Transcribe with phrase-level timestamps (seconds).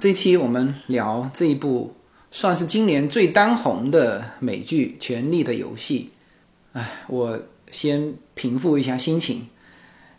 [0.00, 1.94] 这期我们聊这一部
[2.30, 6.10] 算是今年最当红的美剧《权力的游戏》。
[6.78, 7.38] 哎，我
[7.70, 9.46] 先平复一下心情，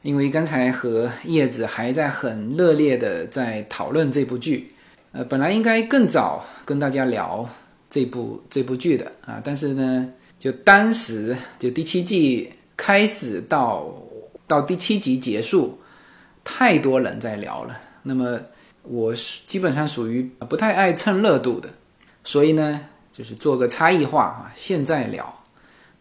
[0.04, 4.72] 因为刚才和叶子还在很热烈的在讨论这部剧。
[5.14, 7.50] 呃，本来应该更早跟大家聊
[7.90, 13.92] 这部这部剧的啊，但是呢，就当时就第七季开始到
[14.46, 15.76] 到第七集结束，
[16.44, 17.76] 太多人在聊了。
[18.04, 18.40] 那么
[18.84, 21.70] 我是基本上属于不太爱蹭热度的，
[22.24, 22.82] 所以呢，
[23.12, 25.44] 就是做个差异化啊，现在聊。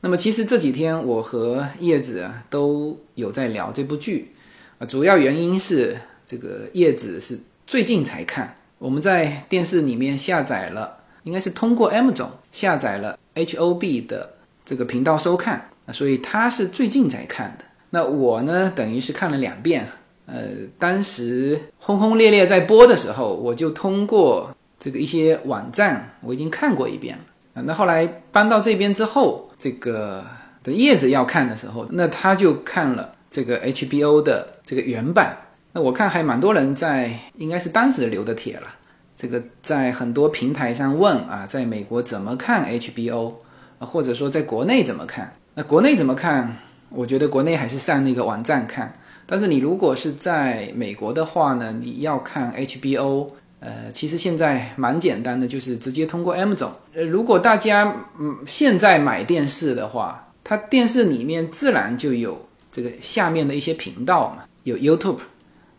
[0.01, 4.33] 那么其实这几天我和叶子啊都有在聊这部剧
[4.79, 17.65] 啊，主要原因是这个叶子是最近才看，我们在电视里面下载了，应该是通过 M 总下载了 HOB 的这个频道收看啊，所以他是最近才看的。
[17.91, 19.87] 那我呢，等于是看了两遍。
[20.33, 20.43] 呃，
[20.79, 27.63] 当时轰轰烈烈在播的时候，我就通过这个一些网站，我已经看过一遍了。
[27.65, 30.25] 那后来搬到这边之后，这个
[30.63, 35.37] 的叶子要看的时候，那他就看了这个 HBO 的这个原版。
[35.73, 38.69] 那我看还蛮多人在，应该是当时留的帖了。
[39.17, 43.35] 这个在很多平台上问啊，在美国怎么看 HBO，
[43.81, 45.33] 或者说在国内怎么看？
[45.55, 46.57] 那国内怎么看？
[46.89, 48.93] 我觉得国内还是上那个网站看。
[49.31, 53.29] 但是你如果是在美国的话呢，你要看 HBO，
[53.61, 56.69] 呃，其实现在蛮简单的，就是直接通过 M 总。
[56.95, 65.19] 呃，如果大家嗯现在买电视的话，它电视里面自然就有这个下面的一些频道嘛，有 YouTube，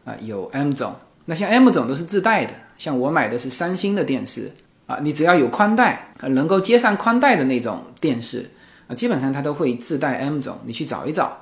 [0.05, 0.95] 啊，有 M 总。
[1.25, 4.50] 那像 M 总都是自带的，像我买的是三星的电视
[4.88, 8.50] 啊，你只要有宽带，能够接上宽带的那种电视
[8.88, 11.38] 啊，基本上它都会自带 M 总，你去找一找。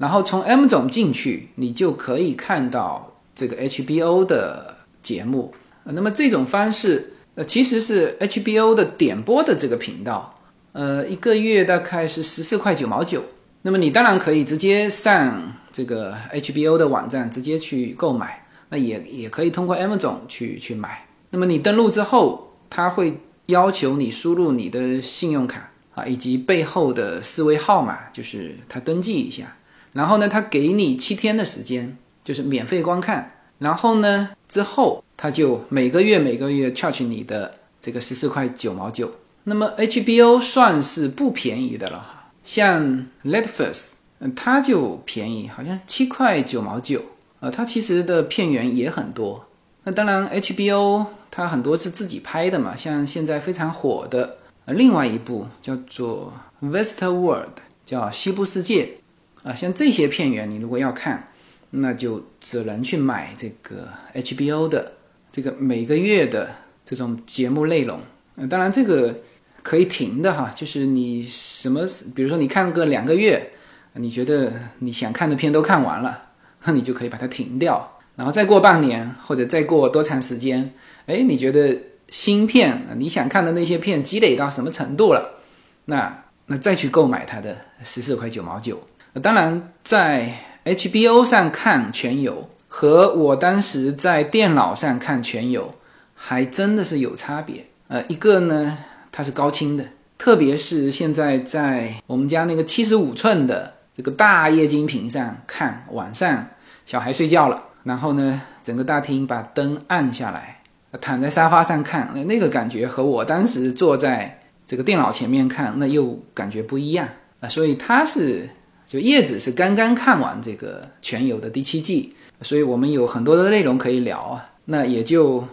[0.00, 5.52] 然后从 M 总进去，你就可以看到这个 HBO 的节目。
[5.84, 10.34] 那么这种方式，呃，其实是 HBO 的点播的这个频道，
[10.72, 13.22] 呃，一个月大概是十四块九毛九。
[13.60, 21.06] 那么你当然可以直接上这个 HBO 的网站直接去购买，那也也可以通过 M 总去去买。
[21.28, 29.54] 那么你登录之后，他会要求你输入你的信用卡啊，以及背后的四位号码，就是他登记一下。
[29.92, 33.36] 然后呢，他给你七天的时间，就是免费观看。
[33.58, 39.10] 然后呢，之后他就每个月每个月 charge 你的这个十四块九毛九。
[39.44, 47.02] 那么 HBO 算是不便宜的了哈，像 Netflix，嗯，它就便宜，好像是七块九毛九。
[47.40, 49.46] 呃，它其实的片源也很多。
[49.84, 54.36] 那当然 HBO 它很多是自己拍的嘛，像现在非常火的
[54.66, 57.48] 呃另外一部叫做 Westworld，
[57.84, 58.99] 叫西部世界。
[59.42, 61.24] 啊，像这些片源，你如果要看，
[61.70, 64.92] 那就只能去买这个 HBO 的
[65.32, 66.50] 这个每个月的
[66.84, 68.00] 这种节目内容。
[68.36, 69.20] 呃，当然这个
[69.62, 73.50] 可以停的哈，就是你什么，比如说你看个两个月，
[73.94, 76.30] 你觉得你想看的片都看完了，
[76.64, 77.98] 那你就可以把它停掉。
[78.16, 80.74] 然后再过半年或者再过多长时间，
[81.06, 81.74] 哎，你觉得
[82.08, 85.40] 新片你想看的那些片积累到什么程度了，
[85.86, 88.78] 那那再去购买它的十四块九毛九。
[89.18, 90.32] 当然，在
[90.64, 95.68] HBO 上看全游和我当时在电脑上看全游，
[96.14, 97.64] 还真的是有差别。
[97.88, 98.78] 呃，一个呢，
[99.10, 99.84] 它是高清的，
[100.16, 106.46] 特别是现在在我们家那个七十五寸的这个大液晶屏上看，晚上
[106.86, 110.62] 小孩睡觉了，然后呢，整个大厅把灯暗下来，
[111.00, 114.38] 躺在沙发上看，那那个感觉和我当时坐在
[114.68, 117.08] 这个电脑前面看，那又感觉不一样
[117.40, 117.48] 啊。
[117.48, 118.48] 所以它是。
[118.90, 124.44] 就叶子是刚刚看完这个全游的第七季，所以我们有很多的内容可以聊啊。
[124.64, 125.46] 那也就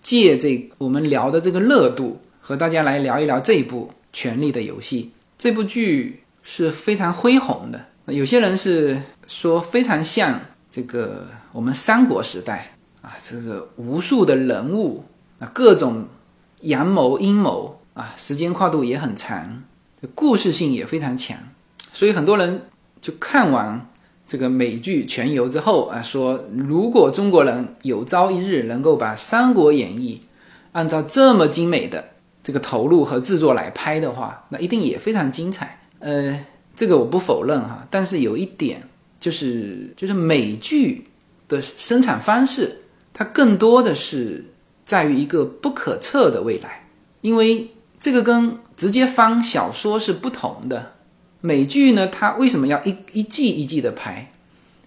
[0.00, 5.10] 借这我们聊的这个热度，和大家来聊一聊这一部《权力的游戏》。
[5.36, 10.40] 这部剧是非常恢宏的，有些人是说非常像
[10.70, 15.02] 这个我们三国时代啊，这是无数的人物
[15.40, 16.06] 啊，各种
[16.60, 19.64] 阳谋阴谋啊，时间跨度也很长，
[20.14, 21.36] 故事性也非常强，
[21.92, 22.62] 所以很多人。
[23.04, 23.86] 就看完
[24.26, 30.22] 这个美剧全游之后啊，说如果中国人有朝一日能够把《三国演义》
[30.72, 32.02] 按照这么精美的
[32.42, 35.78] 这个投入和制作来拍的话，那一定也非常精彩。
[35.98, 36.34] 呃，
[36.74, 38.82] 这个我不否认哈，但是有一点
[39.20, 41.04] 就是就是美剧
[41.46, 42.80] 的生产方式，
[43.12, 44.42] 它更多的是
[44.86, 46.88] 在于一个不可测的未来，
[47.20, 47.70] 因为
[48.00, 50.93] 这个跟直接翻小说是不同的。
[51.46, 54.32] 美剧呢，它为什么要一一季一季的拍？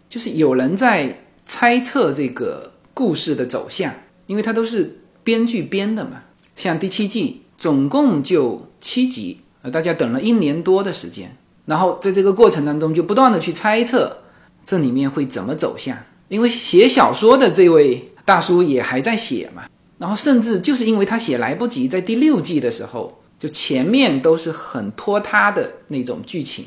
[0.09, 3.93] 就是有人在猜测这个故事的走向，
[4.25, 6.23] 因为它都是编剧编的嘛。
[6.55, 11.37] 像第七季总共就七集，呃，大家等了一年多的时间，
[11.67, 14.23] 然后在这个过程当中就不断的去猜测
[14.65, 15.95] 这里面会怎么走向，
[16.27, 19.69] 因为写小说的这位大叔也还在写嘛，
[19.99, 26.65] 然后甚至就是因为他写来不及，在第六季的时候，就前面都是很拖沓的那种剧情，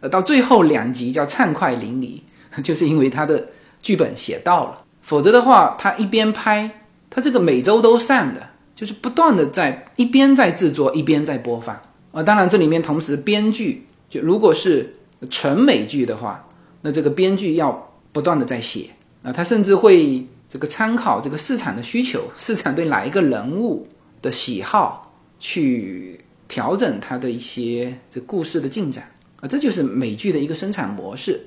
[0.00, 2.20] 呃，到最后两集叫畅快淋漓，
[2.62, 3.48] 就是因为他的
[3.82, 6.70] 剧本写到了，否则的话他一边拍，
[7.08, 8.48] 他这个每周都上的。
[8.72, 11.78] 就是不断的在一边在制作一边在播放
[12.12, 14.94] 啊，当然这里面同时编剧就如果是
[15.28, 16.48] 纯美剧的话，
[16.80, 18.88] 那这个编剧要不断的在写
[19.22, 23.86] 啊，他甚至会这个参考这个市场的需求，市场对哪一个人物
[24.22, 25.09] 的喜好
[25.40, 31.40] 去调整它的一些这故事的进展啊，这就是美剧的一个生产模式。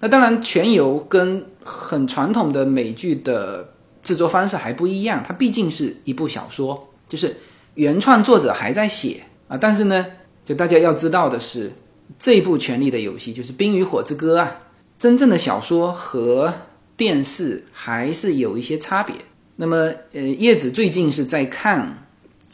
[0.00, 3.68] 那当然，全游跟很传统的美剧的。
[4.04, 7.34] 制作方式还不一样，它毕竟是一部小说，就是
[7.72, 9.56] 原创作者还在写啊。
[9.56, 10.04] 但是呢，
[10.44, 11.72] 就大家要知道的是，
[12.18, 14.60] 这部《权力的游戏》就是《冰与火之歌》啊，
[14.98, 16.52] 真正的小说和
[16.98, 19.16] 电视还是有一些差别。
[19.56, 22.03] 那么，呃，叶子最近是在看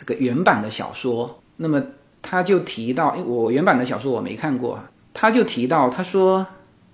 [0.01, 1.83] 这个原版的小说，那么
[2.23, 4.81] 他就提到，因为我原版的小说我没看过，
[5.13, 6.47] 他就提到，他说，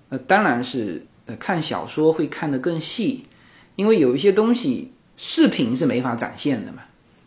[0.09, 3.23] 呃，当然是呃看小说会看得更细。
[3.77, 6.79] 因为有一些东西视频是没法展现的嘛，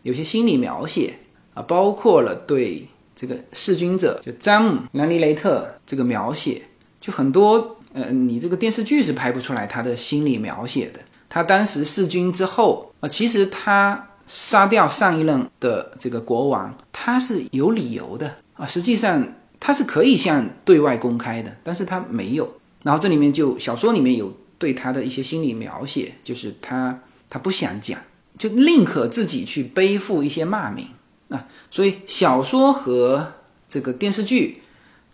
[0.03, 1.15] 有些心理描写
[1.55, 6.61] 啊，包括了对这个弑君者就詹姆·兰尼雷特这个描写，
[6.99, 10.99] 就很多呃，你这个电视剧是拍不出来他的心理描写的。
[11.27, 19.27] 他当时弑君之后啊，其实他杀掉上一任的这个国王，他是有理由的啊，实际上
[19.59, 22.49] 他是可以向对外公开的，但是他没有。
[22.83, 24.33] 然后这里面就小说里面有。
[24.61, 27.99] 对他的一些心理描写，就是他他不想讲，
[28.37, 30.85] 就宁可自己去背负一些骂名
[31.29, 31.47] 啊。
[31.71, 33.33] 所以小说和
[33.67, 34.61] 这个电视剧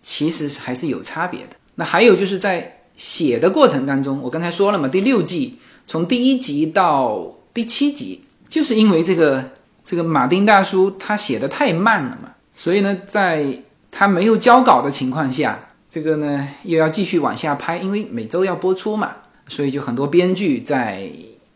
[0.01, 1.55] 其实还是有差别的。
[1.75, 8.19] 那还有就是在写的过程当中，我刚才说了嘛，第六季从第一集到第七集，
[8.49, 9.43] 就是因为这个
[9.83, 13.59] 这个马丁大叔他写的太慢了嘛，所以呢，在
[13.91, 15.59] 他没有交稿的情况下，
[15.89, 19.15] 这个呢又要继续往下拍，因为每周要播出嘛。
[19.49, 21.09] 所以就很多编剧在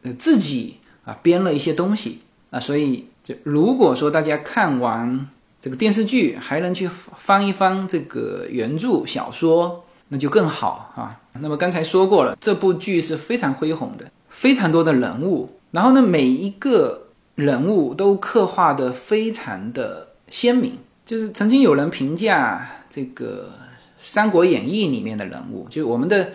[0.03, 5.27] 呃自己啊编了一些东西啊，所以就如果说大家看完
[5.61, 11.19] 这个电视剧还能去翻一翻这个原著小说，那就更好啊。
[11.41, 20.77] 那么刚才说过了，这部剧是非常恢宏的，非常多的人物，然后呢每一个人物都刻画的非常的鲜明。
[21.05, 23.49] 就是曾经有人评价这个
[23.97, 26.31] 《三国演义》里面的人物，就我们的。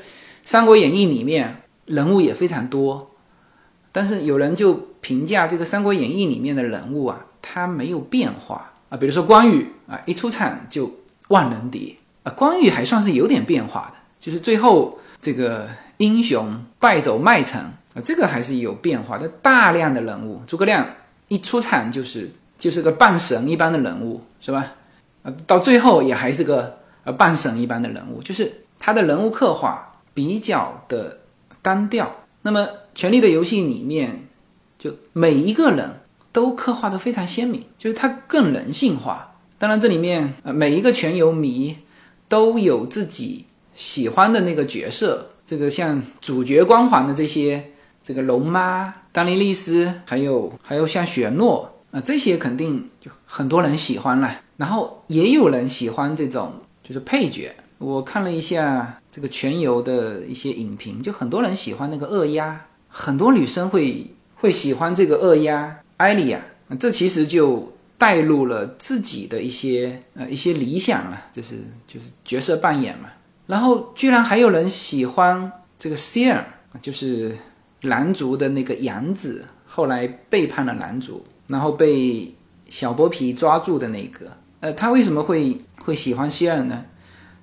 [0.48, 3.10] 《三国演义》里面人物也非常多，
[3.90, 8.96] 但是有人就评价这个《三国演义》里面的人物啊，他没有变化啊。
[8.96, 10.88] 比如说关羽啊，一出场就
[11.26, 12.30] 万人敌啊。
[12.30, 17.60] 关羽还算是有点变化的，就是最后这个英雄败走麦城
[17.96, 19.26] 啊，这个还是有变化的。
[19.40, 20.86] 大量的人物，诸葛亮
[21.28, 24.74] 一出场就是就是个半神一般的人物，是吧？
[25.24, 29.90] 啊，到最后也还是个呃半神一般的人物，就是他的人物刻画。
[30.16, 31.18] 比较的
[31.60, 32.10] 单调，
[32.40, 32.62] 那么
[32.94, 34.26] 《权力的游戏》里面，
[34.78, 35.90] 就每一个人
[36.32, 39.34] 都刻画的非常鲜明，就是它更人性化。
[39.58, 41.76] 当然，这里面呃每一个全游迷
[42.28, 47.72] 都有自己喜欢的那个角色，这个像主角光环的这些，
[48.06, 54.30] 这个龙妈、丹尼利斯，还有还有像雪诺啊，这些肯定就很多人喜欢了。
[54.56, 58.98] 然后也有人喜欢这种就是配角，我看了一下。
[59.16, 66.38] 这个全游的一些影评，就很多人喜欢那个二丫，很多女生会会喜欢这个二丫艾莉亚，
[66.78, 73.08] 这其实就带入了自己的一些呃一些理想了，就是就是角色扮演嘛。
[73.46, 76.46] 然后居然还有人喜欢这个 s e r
[76.82, 77.34] 就是
[77.86, 82.34] 蓝族的那个养子，后来背叛了蓝族，然后被
[82.68, 86.84] 小剥皮抓住的那个，呃，他为什么会会喜欢 s e r 呢？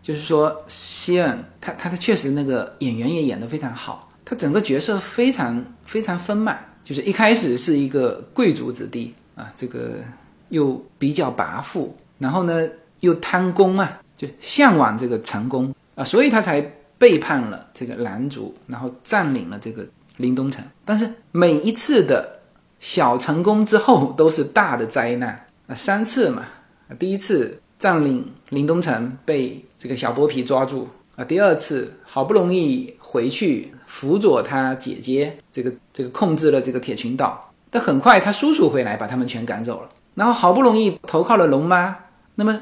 [0.02, 6.64] 就是说，希恩他他他确实那个演员也演得非常好，他整个角色非常非常丰满。
[6.84, 9.96] 就是一开始是一个贵族子弟啊，这个
[10.50, 11.88] 又比较跋扈，
[12.20, 12.68] 然后呢
[13.00, 16.60] 又贪功啊，就向往这个成功啊，所以他才
[16.98, 19.88] 背叛了这个蓝族，然后占领了这个
[20.24, 20.65] 林东城。
[20.84, 22.39] 但是每一次的
[22.80, 26.44] 小成功之后都是大的灾难啊，三次嘛，
[26.98, 27.60] 第一次。
[27.80, 30.88] 占领林东城被这个小剥皮抓住，
[31.18, 39.89] 啊，第二次好不容易回去辅佐他姐姐，这个这个控制了这个铁群岛，但很快他叔叔回来把他们全赶走了。
[40.15, 41.94] 然后好不容易投靠了龙妈，
[42.36, 42.58] 那么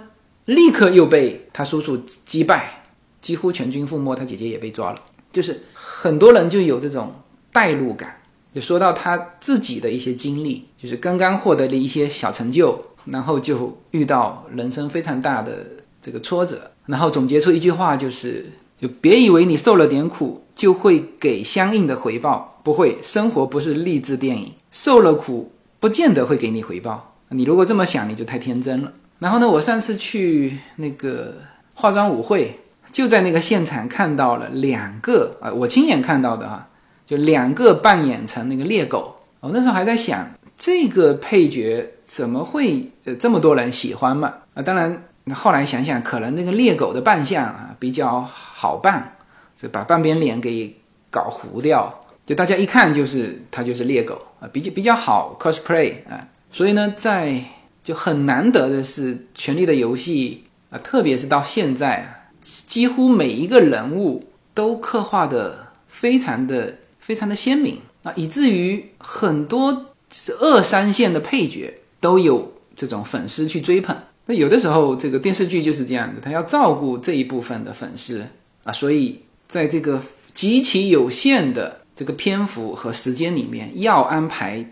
[0.45, 2.81] 立刻又被他叔叔击败，
[3.21, 4.99] 几乎全军覆没，他姐姐也被抓了。
[5.31, 7.13] 就是很多人就有这种
[7.51, 8.15] 代入感，
[8.53, 15.65] 就说到他自己的一些经历，就是刚刚获得了一些小成就，然后就遇到人生非常大的
[16.01, 16.71] 这个挫折。
[16.85, 27.15] 然后总结出一句话，就是就别以为你受了点苦就会给相应的回报，不会，生活不是励志电影，受了苦不见得会给你回报。
[27.29, 28.91] 你如果这么想，你就太天真了。
[29.19, 31.35] 然后呢，我上次去那个
[31.75, 32.59] 化妆舞会，
[32.91, 36.67] 就在那个现场看到了两个啊，我亲眼看到的哈，
[37.11, 39.13] 就两个扮演成那个猎狗。
[39.41, 40.25] 我那时候还在想，
[40.55, 44.33] 这个配角怎么会呃这么多人喜欢嘛？
[44.53, 45.03] 啊，当然。
[45.25, 49.17] 那后来想想，可能那个猎狗的扮相啊比较好扮，
[49.55, 50.75] 就把半边脸给
[51.11, 51.93] 搞糊掉，
[52.25, 56.17] 就大家一看就是他就是猎狗啊，比较比较好 cosplay 啊。
[56.51, 57.39] 所以呢，在
[57.83, 60.43] 就很难得的是，《权力的游戏》
[60.75, 64.23] 啊，特别是到现在啊，几乎每一个人物
[64.55, 66.77] 都刻画的非常的
[67.11, 69.93] 非常的鲜明啊，以至于很多
[70.39, 73.93] 二三线的配角都有这种粉丝去追捧。
[74.27, 78.25] 那有的时候，这个电视剧就是这样的，他要照顾这一部分的粉丝
[78.63, 80.01] 啊，所以在这个
[80.33, 84.65] 极其有限的这个篇幅和时间里面，要安排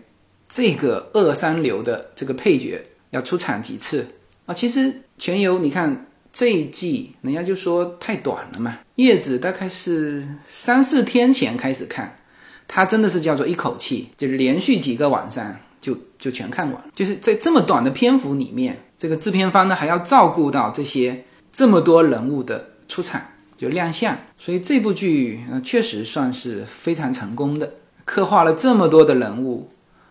[0.48, 4.06] 这个二三流的这个配角要出场几次
[4.46, 4.54] 啊。
[4.54, 4.80] 其实
[5.18, 8.78] 《全游》，你看这一季，人家就说太短了嘛。
[8.96, 12.14] 叶子大概是三四天前开始看，
[12.72, 18.78] 他真的是叫做一口气，就是连续几个晚上就就全看完，就是在这么短的篇幅里面。
[18.96, 23.20] 这个制片方呢，还要照顾到这些这么多人物的出场
[23.56, 27.72] 就亮相，所以这部剧呃确实算是非常成功的，
[28.04, 29.68] 刻画了这么多的人物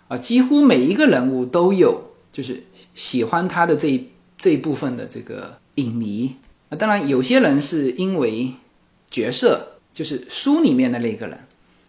[0.10, 2.63] 啊，几乎每一个人物都有就是
[2.94, 6.36] 喜欢他的这一这一部分的这个影迷
[6.70, 6.75] 啊。
[6.75, 8.51] 当然，有些人是因为
[9.12, 11.38] 角色就是书里面的那个人，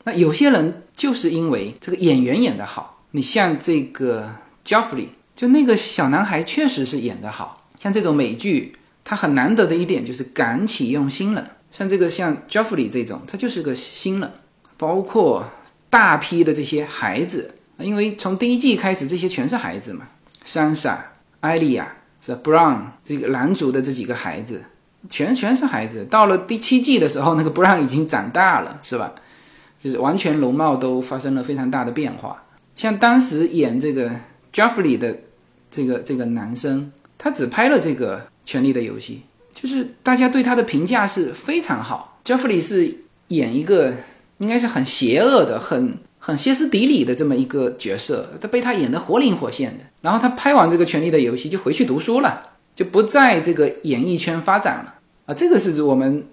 [0.04, 3.02] 那有些人就是因为这个演员演得好。
[3.10, 4.32] 你像这个
[4.64, 5.08] Joffrey。
[5.36, 11.42] 就那个小男孩确实是演得好，像这种美剧，它很难得的一点就是敢启用新人。
[11.70, 14.30] 像这个像 Joffrey 这种，他就是个新人，
[14.76, 15.48] 包括
[15.88, 20.06] 大批的这些孩子，因为从第一季开始，这些全是孩子嘛。
[20.44, 20.96] Sansa、
[21.40, 21.90] 艾莉亚、
[22.20, 24.62] 是 Brown 这个男主的这几个孩子，
[25.08, 26.04] 全全是孩子。
[26.10, 29.10] 到了第七季的时候，那个 Brown 已经长大了，是吧？
[29.80, 32.44] 就是完全容貌都发生了非常大的变化。
[32.76, 34.10] 像当时演这个
[34.52, 35.16] Joffrey 的。
[35.72, 39.22] 这个这个男生，他只拍了这个《权力的游戏》，
[39.62, 42.18] 就是大家对他的评价是非常好。
[42.24, 42.92] j e f f r e y 是
[43.28, 43.94] 演一个
[44.38, 49.84] 应该是很邪恶的、很很歇斯底里的这么一个角色，他被他演得活灵活现的。
[50.00, 52.42] 然后他拍完这个《权力的游戏》就回去读书了，
[52.74, 54.94] 就不在这个演艺圈发展了
[55.26, 55.32] 啊！
[55.32, 56.26] 这个是我们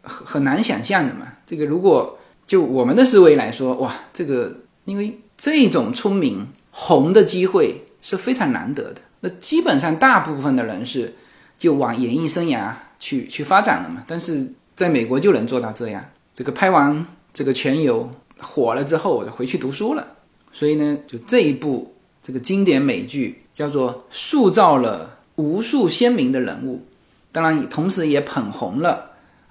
[0.00, 1.26] 很很难想象的嘛。
[1.46, 2.17] 这个如果
[2.48, 7.84] 就我们的思维来说，哇，这个因为这种出名红的机会。
[8.00, 9.00] 是非常难得的。
[9.20, 11.12] 那基本上大部分的人是
[11.58, 14.04] 就往演艺生涯去去发展了嘛。
[14.06, 16.02] 但是在美国就能做到这样。
[16.32, 20.06] 这个拍完这个全游火了之后，我就回去读书了。
[20.52, 26.86] 所以呢，就这一部这个经典美剧叫做塑造了无数鲜明的人物，
[27.32, 29.10] 当然同时也捧红了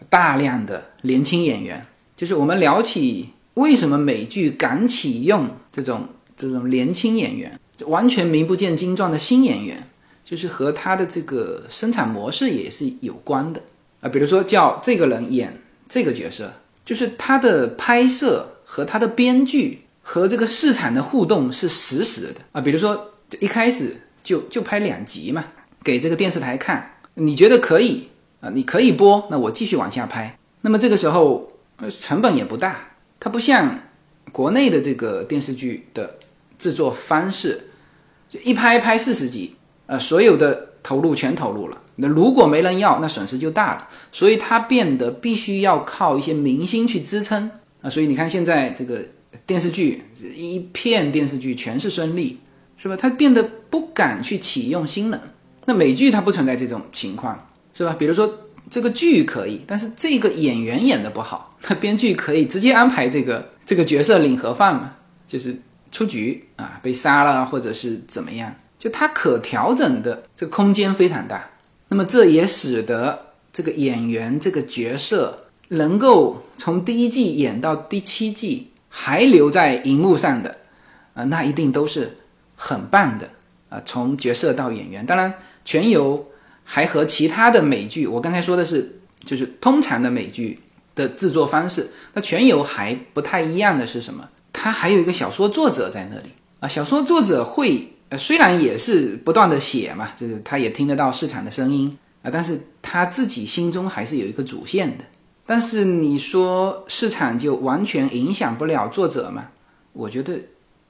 [0.10, 1.86] 大量的年轻演员。
[2.18, 6.06] 就是我们聊起为什么美剧敢启用这种
[6.36, 7.58] 这种年轻演员。
[7.86, 9.88] 完全名不见经传的新演员，
[10.26, 13.62] 就是和他的这个生产模式也是有关的
[14.02, 14.10] 啊。
[14.10, 15.56] 比如说叫这个人演
[15.88, 16.52] 这个角色，
[16.84, 22.60] 就是他的拍摄和他的编剧和这个市场的互动是实时的啊。
[22.60, 25.46] 比如说一开始就就拍两集嘛，
[25.84, 28.08] 给这个电视台看，你觉得可以
[28.40, 28.50] 啊？
[28.50, 30.36] 你可以播，那我继续往下拍。
[30.62, 31.48] 那么这个时候
[31.78, 33.80] 呃成本也不大，它不像
[34.32, 36.18] 国内的这个电视剧的。
[36.60, 37.70] 制作方式
[38.28, 39.54] 就一拍拍四十集，
[39.86, 41.80] 呃，所有的投入全投入了。
[41.98, 43.88] 那如果没人要，那损失就大了。
[44.12, 47.52] 所以它变得必须要靠一些明星去支撑
[47.84, 47.88] 啊。
[47.88, 49.06] 所以你看现在这个
[49.46, 50.04] 电视剧
[50.36, 52.38] 一片电视剧全是孙俪，
[52.76, 52.98] 是吧？
[52.98, 55.22] 它变得不敢去启用新人。
[55.66, 57.96] 那美剧它不存在这种情况，是吧？
[58.00, 58.28] 比如说
[58.70, 64.94] 这个剧可以，但是这个演员演的不好，那 编剧可以直接安排这个这个角色领盒饭嘛，
[65.28, 65.56] 就是。
[65.90, 68.54] 出局啊，被杀了，或者是怎么样？
[68.78, 71.50] 就它可调整的这个空间非常大。
[71.88, 73.18] 那么这也使得
[73.54, 80.58] 这个演员这个角色能够从第一季演到第七季还留在荧幕上的，
[81.14, 82.18] 啊，那一定都是
[82.58, 83.30] 很棒的
[83.70, 83.82] 啊。
[83.86, 85.32] 从角色到演员，当然
[85.64, 86.20] 《全由》
[86.70, 90.60] 还和其他的美剧，我刚才说的是就是通常的美剧
[90.94, 94.28] 的制作方式，那《全游》还不太一样的是什么？
[94.52, 97.94] 它还有一个小说作者在那里啊，小说作者会。
[98.10, 105.04] 呃，虽然也是不断的写嘛，就是他也听得到市场的声音啊，但是他自己心中还是有一个主线的。
[105.46, 109.50] 但是你说市场就完全影响不了作者吗？
[109.92, 110.40] 我觉得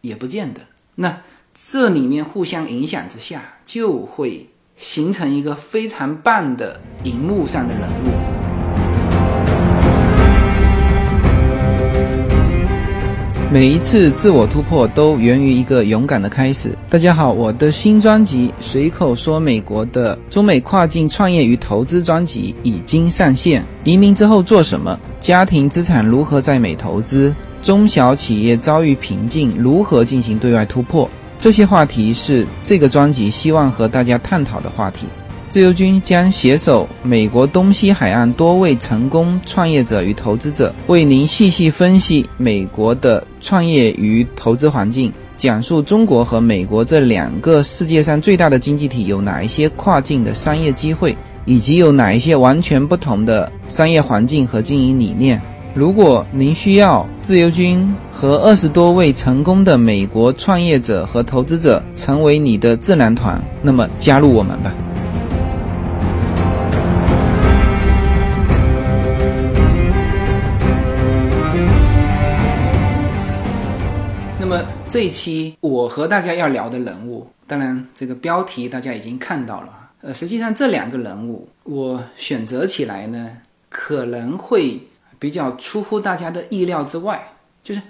[0.01, 0.61] 也不见得。
[0.93, 1.23] 那
[1.59, 8.11] 这里面互相影响之下，就会形成一个非常棒的荧幕上的人物。
[13.51, 16.77] 每一次自我突破都源于一个勇敢的开始。
[16.91, 23.65] 大家好，我的新专辑《随口说美国的中美跨境创业与投资》专辑已经上线。
[23.83, 24.99] 移民之后做什么？
[25.19, 27.33] 家庭资产如何在美投资？
[27.63, 31.09] 中小企业遭遇瓶颈，如何进行对外突破？
[31.39, 35.05] 这些话题是这个专辑希望和大家探讨的话题。
[35.49, 51.15] 自由军将携手美国东西海岸多位成功创业者与投资者，为您细细分析美国的创业与投资环境，讲述中国和美国这两个世界上最大的经济体有哪一些跨境的商业机会，
[51.45, 55.41] 以及有哪一些完全不同的商业环境和经营理念。
[55.77, 64.73] 如果您需要自由军和二十多位成功的美国创业者和投资者成为你的智囊团，那么加入我们吧。
[74.39, 79.69] 那么这一期我和大家要聊的人物，当然这个标题大家已经看到了。
[80.01, 83.29] 呃，实际上这两个人物我选择起来呢，
[83.69, 84.79] 可能会
[85.19, 87.33] 比较出乎大家的意料之外。
[87.63, 87.81] 就是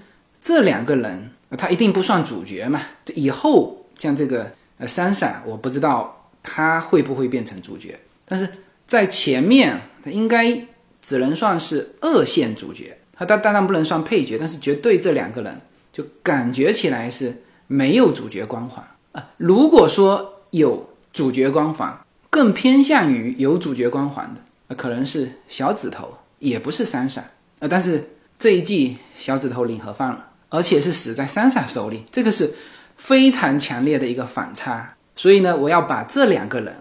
[0.41, 2.81] 这两个人，他一定不算主角嘛。
[3.15, 8.47] 以后像这个呃闪闪，我不知道他会不会变成主角，但是
[8.85, 10.67] 在前面他应该
[11.01, 12.97] 只能算是二线主角。
[13.13, 15.59] 他当当然不能算配角，但是绝对这两个人。
[15.93, 19.31] 就感觉起来是没有主角光环啊。
[19.37, 27.21] 如果说有主角光环，更偏向于有主角光环的，可能是小指头，也不是三傻
[27.59, 27.67] 啊。
[27.67, 28.03] 但是
[28.37, 32.53] 这一季小指头领盒饭了，而且是死在三傻手里，这个是
[32.95, 34.95] 非常强烈的一个反差。
[35.15, 36.75] 所以呢，我要把这两个人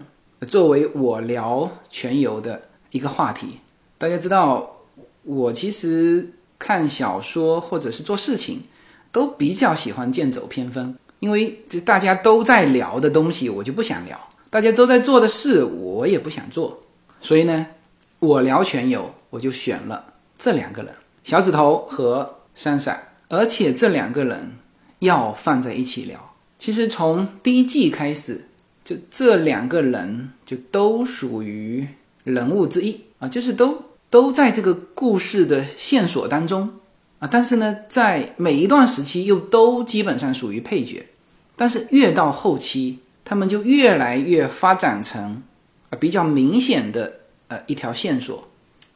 [0.47, 3.59] 作为我聊全游的一个话题。
[3.97, 4.69] 大家知道，
[5.23, 8.63] 我其实看小说或者是做事情。
[9.09, 14.15] 都比较喜欢剑走偏锋，因为就大家都在聊的东西，我就不想聊；
[14.51, 16.79] 大家都在做的事，我也不想做。
[17.19, 17.65] 所以呢，
[18.19, 20.03] 我聊全游，我就选了
[20.39, 20.91] 这两个人，
[21.23, 24.51] 小指头和珊珊，而且这两个人
[24.97, 26.33] 要放在一起聊。
[26.57, 28.49] 其实从第一季开始，
[28.83, 31.87] 就这两个人就都属于
[32.23, 36.67] 人物之一啊，就是都都在这个故事的线索当中。
[37.19, 41.05] 啊，但是呢，在每一段时期又都基本上属于配角，
[41.55, 45.43] 但是越到后期，他们就越来越发展成
[45.91, 47.13] 啊比较明显的
[47.49, 48.47] 呃一条线索。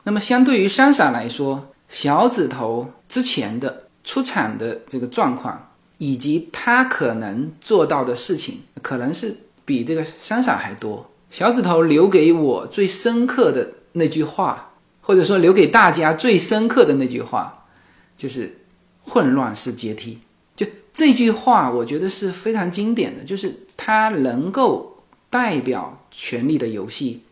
[0.03, 9.35] 那么相对于三傻来说，小指头之前的出场的这个状况，以及他可能做到的事情，可能是
[9.65, 11.09] 比这个三傻还多。
[11.29, 17.57] 小指头留给我最深刻的那句话，或者说留给大家最深刻的那句话。
[18.17, 18.55] 就是
[19.01, 20.19] 混乱式阶梯，
[20.55, 24.95] 就这句话，我觉得是非常经典的，就是它能够
[25.27, 27.23] 代表《权力的游戏》。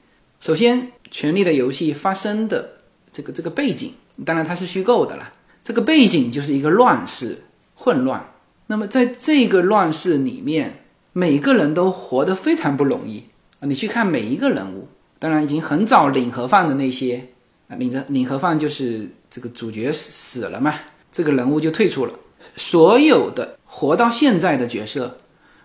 [0.43, 2.77] 首先，《权力的游戏》发生的
[3.11, 3.93] 这个这个背景，
[4.25, 5.33] 当然它是虚构的了。
[5.63, 7.37] 这个背景就是一个乱世、
[7.75, 8.33] 混乱。
[8.67, 13.23] 那么在这个乱世里面，每个人都活得非常不容易
[13.59, 13.67] 啊！
[13.67, 14.87] 你去看每一个人物，
[15.19, 17.27] 当然已经很早领盒饭的那些
[17.67, 19.09] 啊，领着领盒饭就是。
[19.31, 20.73] 这个主角死死了嘛，
[21.11, 22.13] 这个人物就退出了。
[22.55, 25.19] 所有的活到现在的角色，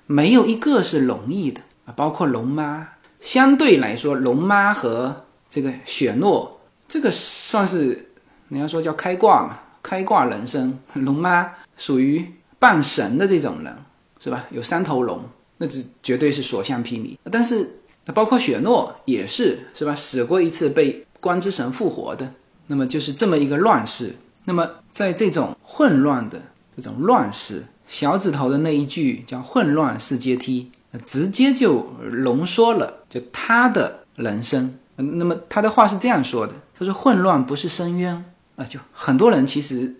[0.06, 2.86] 没有一个是容易的啊，包括龙妈。
[3.20, 5.24] 相对来说，龙妈和
[5.54, 8.10] 这个雪诺，这个算是
[8.48, 10.76] 你要说叫开挂嘛，开挂人生。
[10.94, 12.26] 龙妈属于
[12.58, 13.72] 半神的这种人，
[14.18, 14.46] 是吧？
[14.50, 15.22] 有三头龙，
[15.58, 17.16] 那这绝对是所向披靡。
[17.30, 17.70] 但是，
[18.12, 19.94] 包括雪诺也是，是吧？
[19.94, 22.28] 死过一次，被光之神复活的。
[22.66, 24.12] 那么就是这么一个乱世。
[24.46, 26.42] 那么在这种混乱的
[26.76, 30.72] 这种乱世，小指头的那一句叫“混乱是阶梯”，
[31.06, 34.76] 直接就浓缩了就他的人生。
[34.96, 38.24] 那么他的话是这样说的：他说混乱不是深渊
[38.56, 39.94] 啊，就很多人其实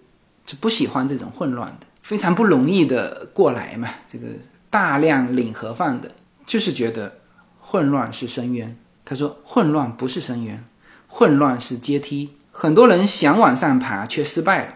[0.46, 3.88] 就不喜欢这种混乱的，非常不容易的过来嘛。
[4.06, 4.28] 这个
[4.70, 6.10] 大量领盒饭的，
[6.46, 7.12] 就是觉得
[7.60, 8.76] 混乱是深渊。
[9.04, 10.64] 他说混乱不是深渊，
[11.08, 12.30] 混乱是阶梯。
[12.52, 14.74] 很多人想往上爬却失败了，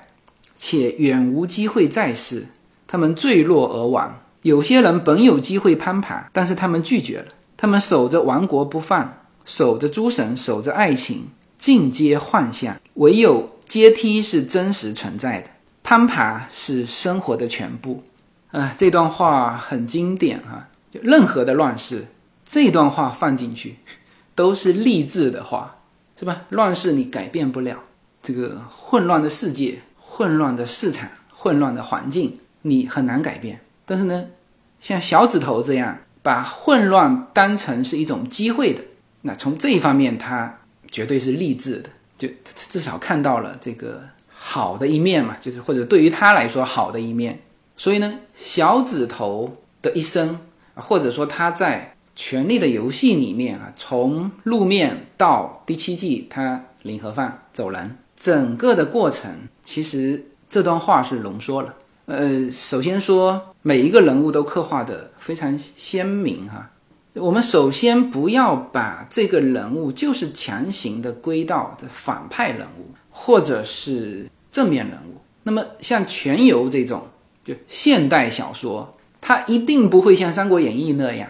[0.56, 2.48] 且远无机会再试，
[2.86, 4.20] 他们坠落而亡。
[4.42, 7.26] 有些人本有机会攀爬，但是他们拒绝了。
[7.56, 9.17] 他们守着王国不放，
[9.48, 12.78] 守着诸神，守着爱情，尽皆幻象。
[12.94, 15.48] 唯有阶梯是真实存在的，
[15.82, 18.04] 攀爬是生活的全部。
[18.50, 20.68] 啊，这段话很经典哈。
[20.90, 22.06] 就任何的乱世，
[22.44, 23.76] 这段话放进去，
[24.34, 25.78] 都是励志的话，
[26.18, 26.42] 是吧？
[26.50, 27.78] 乱世你改变不了
[28.22, 33.60] 这个混乱的世界、混乱的市场、混乱的环境，你很难改变。
[33.86, 34.26] 但是呢，
[34.78, 38.82] 像小指头这样把混乱当成是一种机会的，
[39.22, 40.58] 那从这一方面，他
[40.90, 42.28] 绝对是励志的，就
[42.70, 47.40] 至少看到了这个好的一面嘛，就是或者对于他来说好的一面。
[47.76, 49.52] 所以呢，小指头
[49.82, 50.38] 的一生，
[50.74, 59.30] 或者说他在《权力的游戏》里面啊，从露面到第七季他领盒饭走人，整个的过程，
[59.62, 61.74] 其实这段话是浓缩了。
[62.06, 66.70] 呃，首先说每一个人物都刻画的非常鲜明哈。
[67.20, 75.20] 我们首先不要把这个人物就是强行的归到的反派人物，或者是正面人物。
[75.42, 77.08] 那么像全游这种，
[77.44, 81.28] 就现代小说，它一定不会像《三国演义》那样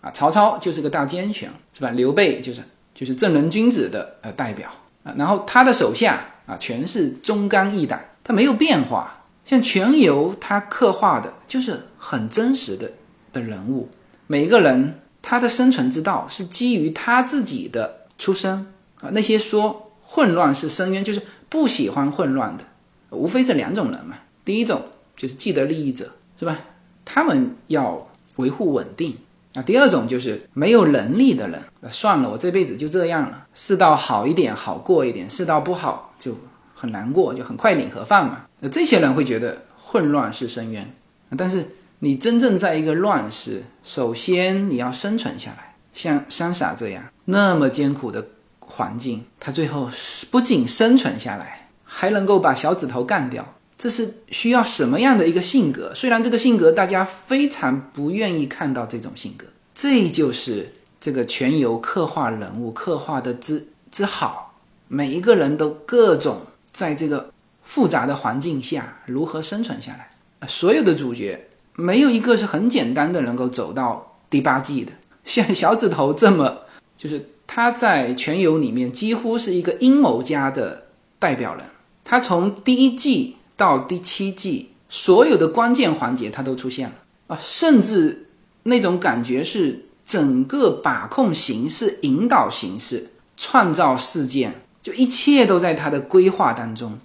[0.00, 1.90] 啊，曹操就是个大奸雄，是吧？
[1.90, 2.62] 刘备就是
[2.94, 4.70] 就是正人君子的呃代表
[5.02, 9.24] 啊，然后他的手下啊全是忠肝义胆，他没有变化。
[9.44, 12.90] 像全游，他刻画的就是很真实的
[13.32, 13.88] 的人物，
[14.26, 18.64] 每一个人他的生存之道是基于他自己的出身
[19.00, 19.10] 啊。
[19.10, 22.62] 那些说混乱是深渊，就是不喜欢混乱的，
[23.10, 24.16] 无非是两种人嘛。
[24.44, 24.80] 第一种
[25.16, 26.56] 就是既得利益者，是吧？
[27.04, 29.16] 他们要维护稳定
[29.54, 29.62] 啊。
[29.62, 31.60] 第二种就是没有能力的人，
[31.90, 33.48] 算了，我这辈子就这样了。
[33.52, 36.36] 世道好一点，好过一点；世道不好，就
[36.72, 38.42] 很难过，就很快领盒饭嘛。
[38.60, 40.94] 那这些人会觉得混乱是深渊，
[41.36, 41.66] 但是
[42.00, 45.74] 你真正在一个乱世，首先你要生存下来。
[45.94, 48.26] 像山傻这样那么艰苦的
[48.60, 49.88] 环境，他最后
[50.30, 55.92] 不仅生存下来，还能够把小指头干掉，这是需要什么样的一个性格？
[55.94, 64.54] 虽然这个性格大家非常不愿意看到这种性格，这就是这个全游刻画人物刻画的之之好，
[64.88, 66.40] 每一个人都各种
[66.72, 67.30] 在这个。
[67.68, 70.08] 复杂的环境下如何生存下来？
[70.46, 74.92] 所有的主角没有一个是很简单的能够走到第八季的。
[75.24, 76.58] 像小指头这么，
[76.96, 80.86] 就是他在全游里面几乎是一个阴谋家的
[81.18, 81.64] 代表人。
[82.04, 86.94] 他从第一季到第七季，所有的关键环节他都出现了
[87.26, 88.28] 啊，甚至
[88.62, 96.96] 那种感觉是整个把控形势、引导形势、创造事件，就一切都在他的规划当中。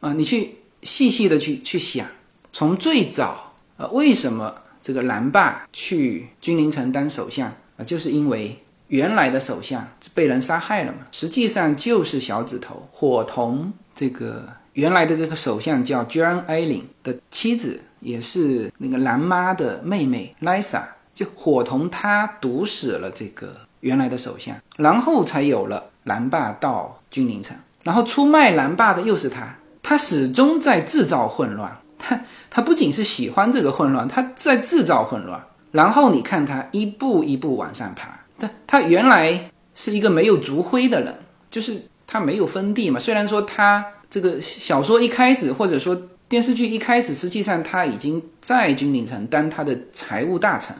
[0.00, 2.06] 啊，你去细细的去去想，
[2.52, 3.49] 从最早
[3.80, 7.50] 啊，为什么这个蓝霸去君临城当首相？
[7.78, 8.54] 啊，就是因为
[8.88, 20.82] 原来的首相被人杀害了嘛，实际上就是小指头伙同这个原来的这个首相叫 John Ailing 的妻子，也是那个蓝妈的妹妹 Lisa，
[21.14, 29.56] 就伙同他毒死了这个原来的首相，然后才有了蓝霸到君临城，然后出卖蓝霸的又是他。
[29.82, 35.40] 他始终在制造混乱，他他不仅是喜欢这个混乱，他在制造混乱。
[35.70, 38.08] 然后你看他一步一步往上爬，
[38.38, 41.14] 他他原来是一个没有族徽的人，
[41.48, 42.98] 就是他没有封地嘛。
[42.98, 45.96] 虽然说他这个小说一开始或者说
[46.28, 50.74] 电视剧一开始，实际上他已经在君临城当他的财务大臣，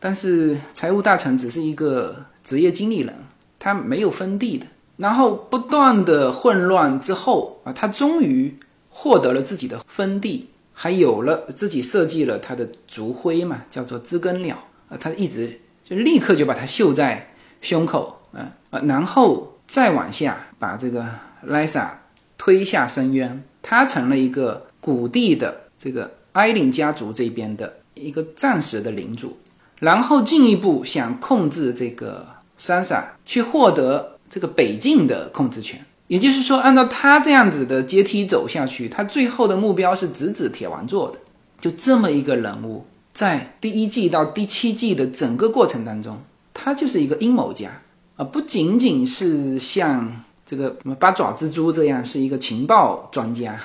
[0.00, 3.14] 但是财务大臣只是一个职业经理人，
[3.60, 4.66] 他没有封地的。
[4.96, 8.54] 然后不断的混乱之后啊，他终于
[8.94, 14.56] 获得了自己的封地，还有了自己设计了他的族徽嘛，叫做知更鸟
[14.88, 21.08] 啊，他一直就立刻就把它绣在胸口啊啊，然后再往下把这个
[21.42, 22.02] 莱莎
[22.36, 29.38] 推下深渊，他成了一个古地的这个埃林家族这边的一个暂时的领主，
[29.80, 32.26] 然后进一步想控制这个
[32.58, 34.10] 珊莎，去获得。
[34.32, 35.78] 这个北境的控制权，
[36.12, 41.18] 也就是说，按照他这样子的阶梯走下去，他最后的目标是直指铁王座的。
[41.58, 46.18] 就这么一个人物，在第一季到第七季的整个过程当中，
[46.52, 47.70] 他就是一个阴谋家，
[48.16, 53.58] 啊，不仅仅是像这个八爪蜘蛛这样是一个情报专家，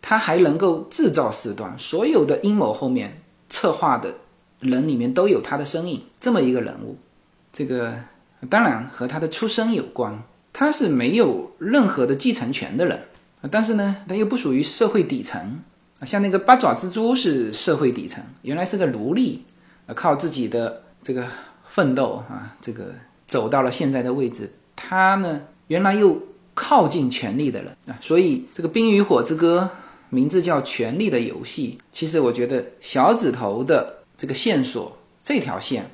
[0.00, 3.20] 他还能够制造事端，所有的阴谋后面
[3.50, 4.14] 策划的
[4.60, 6.96] 人里面都有他的身影，这么一个人物。
[7.52, 7.92] 这个
[8.48, 10.22] 当然和他的出身有关，
[10.54, 12.98] 他是没有任何的继承权的人，
[13.50, 15.60] 但是呢，他又不属于社会底层
[15.98, 19.44] 啊，像那个八爪蜘蛛是社会底层，原来是个奴隶，
[19.86, 21.26] 啊，靠自己的这个
[21.68, 22.94] 奋斗啊，这个
[23.26, 24.50] 走到了现在的位置。
[24.74, 26.18] 他呢，原来又
[26.54, 29.68] 靠近权力的人啊，所以这个《冰与火之歌》
[30.08, 31.78] 名字叫《权力的游戏》。
[31.92, 35.90] 其实我觉得小指头的这个线索这条线。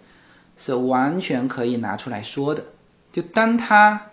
[0.62, 2.62] 是完全可以拿出来说的。
[3.10, 4.08] 就当他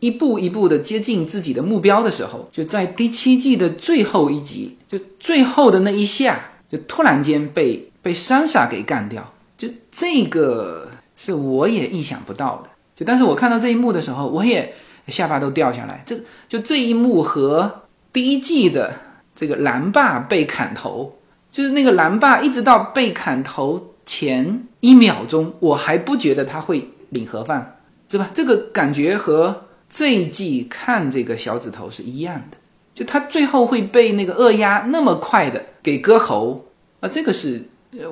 [0.00, 9.32] 一步一步的接近自己的目标的时候，就在第七季的最后一集，就最后的那一下，就突然间被被珊莎给干掉。
[9.56, 12.70] 就这个是我也意想不到的。
[12.96, 14.74] 就但是我看到这一幕的时候，我也
[15.08, 16.02] 下巴都掉下来。
[16.04, 17.82] 这就这一幕和
[18.12, 18.92] 第一季的
[19.36, 21.18] 这个蓝霸被砍头，
[21.52, 23.86] 就是那个蓝霸一直到被砍头。
[24.06, 28.28] 前一秒钟我还不觉得他会领盒饭，是吧？
[28.34, 32.56] 这个感觉和这一季看这个小指头是一样的，
[32.94, 36.64] 就他最后会被那个恶鸭那么快的给割喉
[37.00, 37.08] 啊！
[37.08, 37.60] 这个是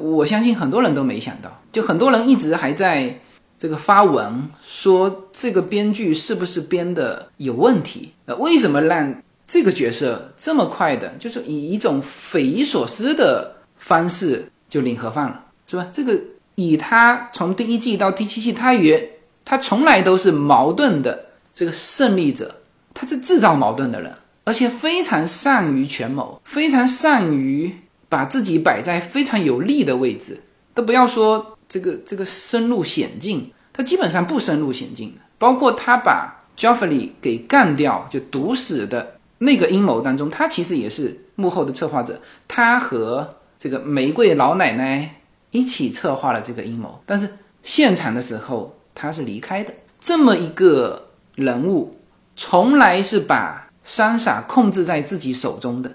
[0.00, 3.16] 我相信很多人都没想到，就很多人一直还在
[3.56, 8.12] 这个发文说这个编剧是不是编的有问题？
[8.26, 9.14] 呃，为什么让
[9.46, 15.44] 这个角色这么快的，就是以一种匪夷所思的方式就领盒饭了？
[15.68, 15.88] 是吧？
[15.92, 16.20] 这个
[16.56, 21.26] 以他从第一季到第七季，他也他从来都是矛盾的
[21.58, 22.54] 这个胜利者，
[22.94, 27.74] 他是制造矛盾的人，而且非常善于权谋，非常善于
[28.08, 30.40] 把自己摆在非常有利的位置。
[30.72, 35.20] 都不要说这个这个深入险境，他基本上不深入险境的。
[35.36, 42.20] 包括他把 Joffrey 给干掉，就毒死的那个阴谋当中，他其实也是幕后的策划者。
[42.46, 45.16] 他和这个玫瑰老奶奶。
[45.50, 47.26] 一起策划了这个阴谋，但是
[47.62, 49.72] 现场的时候他是离开的。
[49.98, 51.07] 这么一个
[51.38, 51.96] 人物，
[52.36, 55.92] 从来是把三傻控制在自己手中的，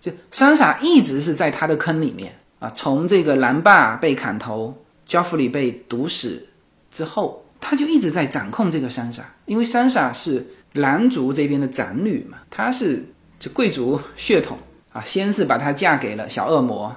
[0.00, 2.70] 就三傻一直是在他的坑里面啊。
[2.74, 4.74] 从这个蓝霸被砍头
[5.06, 6.46] ，Joffrey 被毒死
[6.90, 13.04] 之后，他就一直在掌控这个三傻，因为三傻是蓝族这边的长女嘛，她是
[13.38, 14.56] 这贵族血统
[14.92, 16.96] 啊，先是把她嫁给了小恶魔。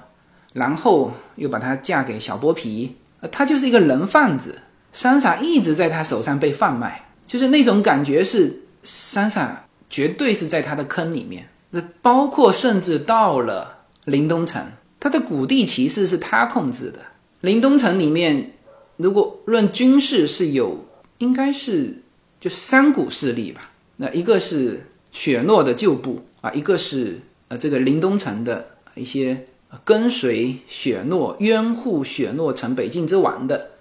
[0.54, 4.60] 然后又把她嫁给小剥皮，呃，他就是一个人贩子。
[4.91, 11.49] 三傻一直在他手上被贩卖，就是那种感觉是珊莎绝对是在他的坑里面。
[11.71, 14.63] 那包括甚至到了林东城，
[14.99, 16.99] 他的古地骑士是他控制的。
[17.41, 18.53] 林东城里面，
[18.97, 20.86] 如果论军事是有，
[21.17, 22.01] 应该是
[22.39, 23.71] 就三股势力吧。
[23.97, 29.45] 那一个是雪诺的旧部啊，一个是呃这个林东城的一些。
[29.83, 33.71] 跟随雪诺、拥护雪诺成北境之王的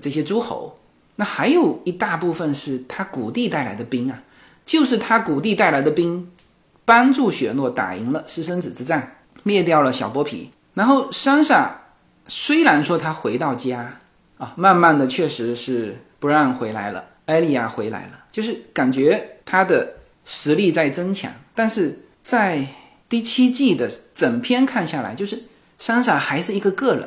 [0.00, 0.78] 这些诸侯，
[1.22, 4.22] 还有一大部分是他谷地带来的兵啊，
[4.64, 6.30] 就是他谷地带来的兵，
[6.84, 10.50] 帮助雪诺打赢了私生子之战，灭掉了小剥皮。
[10.74, 11.80] 然后珊莎
[12.26, 13.98] 虽然说他回到家
[14.38, 22.66] 啊，慢慢的确实是不让回来了，艾莉亚回来了，就是感觉他的实力在增强，但是在。
[23.08, 25.38] 第七季的整篇看下来，就是
[25.78, 27.06] 珊莎还是一个个人，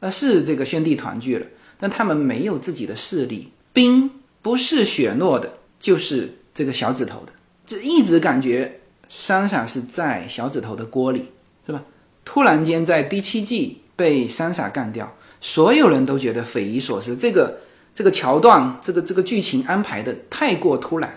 [0.00, 1.46] 呃，是这个兄弟团聚了，
[1.78, 3.50] 但他们没有自己的势力。
[3.72, 4.10] 冰
[4.42, 7.32] 不是雪诺的，就是这个小指头的，
[7.66, 11.26] 这一直感觉珊莎是在小指头的锅里，
[11.66, 11.82] 是吧？
[12.24, 17.16] 突然间在第七季被珊莎干掉，所有人都觉得匪夷所思。
[17.16, 17.58] 这个
[17.94, 21.12] 这个桥段，这个这个剧情安排的太过突然，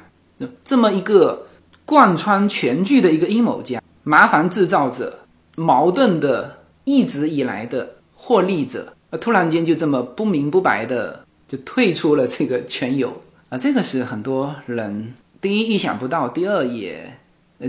[0.63, 1.47] 这么一个
[1.85, 3.81] 贯穿全剧的一个阴谋家。
[4.03, 5.19] 麻烦制造者，
[5.55, 17.11] 矛盾的一直以来的获利者，呃，突然间就这么不明不白的就退出了这个全游啊，这个是很多人第一意想不到，第二也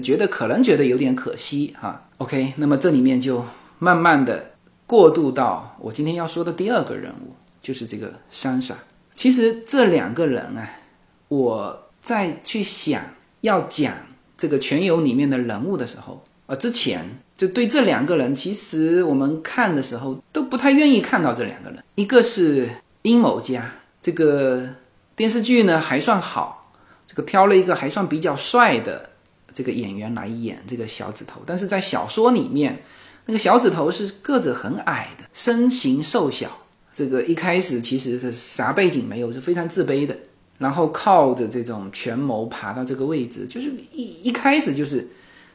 [0.03, 2.09] 觉得可能觉得有点可惜哈。
[2.19, 3.45] OK，那么这里面就
[3.79, 4.51] 慢慢的
[4.87, 8.75] 过渡到我今天要说的第二个人物，就是这个珊莎。
[9.15, 10.69] 其实这两个人啊，
[11.29, 13.03] 我在去想
[13.41, 13.95] 要讲
[14.37, 16.23] 这个全游里面的人物的时候。
[16.47, 17.09] 呃，之前
[17.41, 21.83] 就对这两个人，其实我们看的时候都不太愿意看到这两个人。
[21.95, 22.69] 一个是
[23.01, 23.65] 阴谋家，
[24.03, 24.69] 这个
[25.17, 26.71] 电视剧呢还算好，
[27.07, 29.09] 这个挑了一个还算比较帅的
[29.55, 31.41] 这个演员来演这个小指头。
[31.47, 32.79] 但是在小说里面，
[33.25, 36.47] 那个小指头是个子很矮的，身形瘦小。
[36.93, 40.15] 这个一开始其实是啥背景没有，是非常自卑的。
[40.59, 45.09] 然后靠着这种权谋爬到这个位置，就是一一开始就是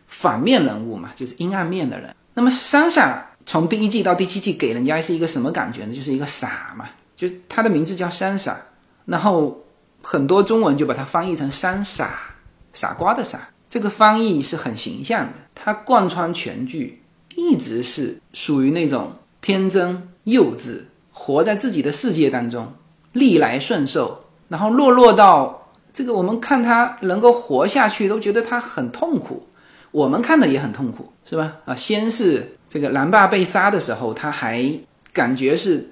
[0.08, 2.16] 反面人物嘛，就是阴暗面的人。
[2.34, 5.94] 那么桑莎从第一季到第七季给人家是一个什么感觉呢？
[5.94, 8.58] 就是一个傻嘛，就他的名字叫珊莎，
[9.06, 9.64] 然后
[10.02, 12.34] 很多中文就把它翻译成“三傻”，
[12.74, 13.50] 傻瓜的傻。
[13.70, 17.02] 这个翻译是很形象的，它贯穿全剧，
[17.36, 22.74] 一直是属于那种天真幼稚，活在自己的世界当中，
[23.14, 24.22] 逆来顺受。
[24.48, 29.48] 然后落落到这个，我们看他能够活下去，都觉得他很痛苦。
[29.96, 31.56] 我们看的也很痛苦，是吧？
[31.64, 34.70] 啊，先是这个蓝爸被杀的时候，他还
[35.14, 35.90] 感觉是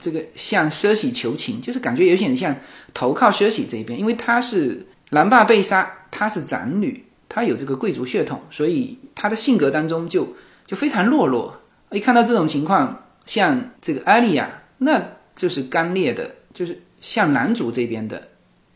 [0.00, 2.54] 这个向奢喜求情，就是感觉有点像
[2.92, 10.26] 投靠奢喜这边，因为他是蓝爸被杀，他是长女，他有这个贵族血统，所以他的性格当中就
[10.66, 11.54] 就非常懦弱。
[11.92, 15.00] 一看到这种情况，像这个艾莉亚，那
[15.36, 16.80] 就是刚烈的，就是。
[17.04, 18.28] 像男主这边的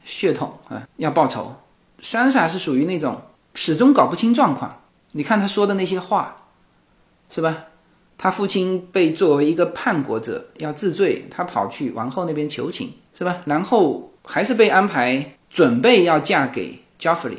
[0.05, 1.51] 血统啊，要报仇。
[2.01, 3.19] 珊莎是属于那种
[3.61, 4.83] 始终搞不清状况。
[5.11, 6.37] 你看他说的那些话，
[7.29, 7.64] 是吧？
[8.16, 13.38] 他父亲被作为一个叛国者要治罪，他跑去王后那边求情，是吧？
[13.47, 17.38] 然后还是被安排准备要嫁给 Joffrey。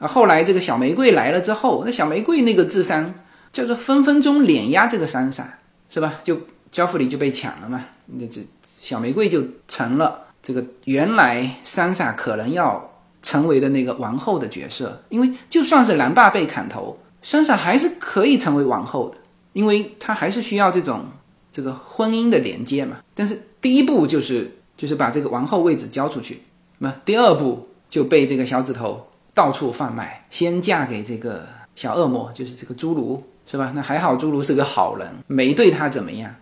[0.00, 3.14] 啊，后来这个小玫瑰来了之后，那小玫瑰那个智商
[3.52, 6.14] 叫做分分钟碾压这个珊莎，是吧？
[6.24, 6.36] 就
[6.72, 8.40] Joffrey 就被抢了嘛，那这。
[8.66, 12.91] 小玫瑰就成了这个原来珊莎可能要
[13.22, 19.16] 成为的那个王后的角色，因为就算是蓝爸被砍头，珊莎还是可以成为王后的，
[19.52, 21.04] 因为她还是需要这种
[21.50, 22.98] 这个婚姻的连接嘛。
[23.14, 26.42] 但是第一步就是就是把这个王后位置交出去，
[26.78, 33.72] 那第二步就被这个小指头到处贩卖，先嫁给这个小恶魔，就是这个侏儒，是吧？
[33.74, 36.34] 那还好，侏儒是个好人，没对他怎么样，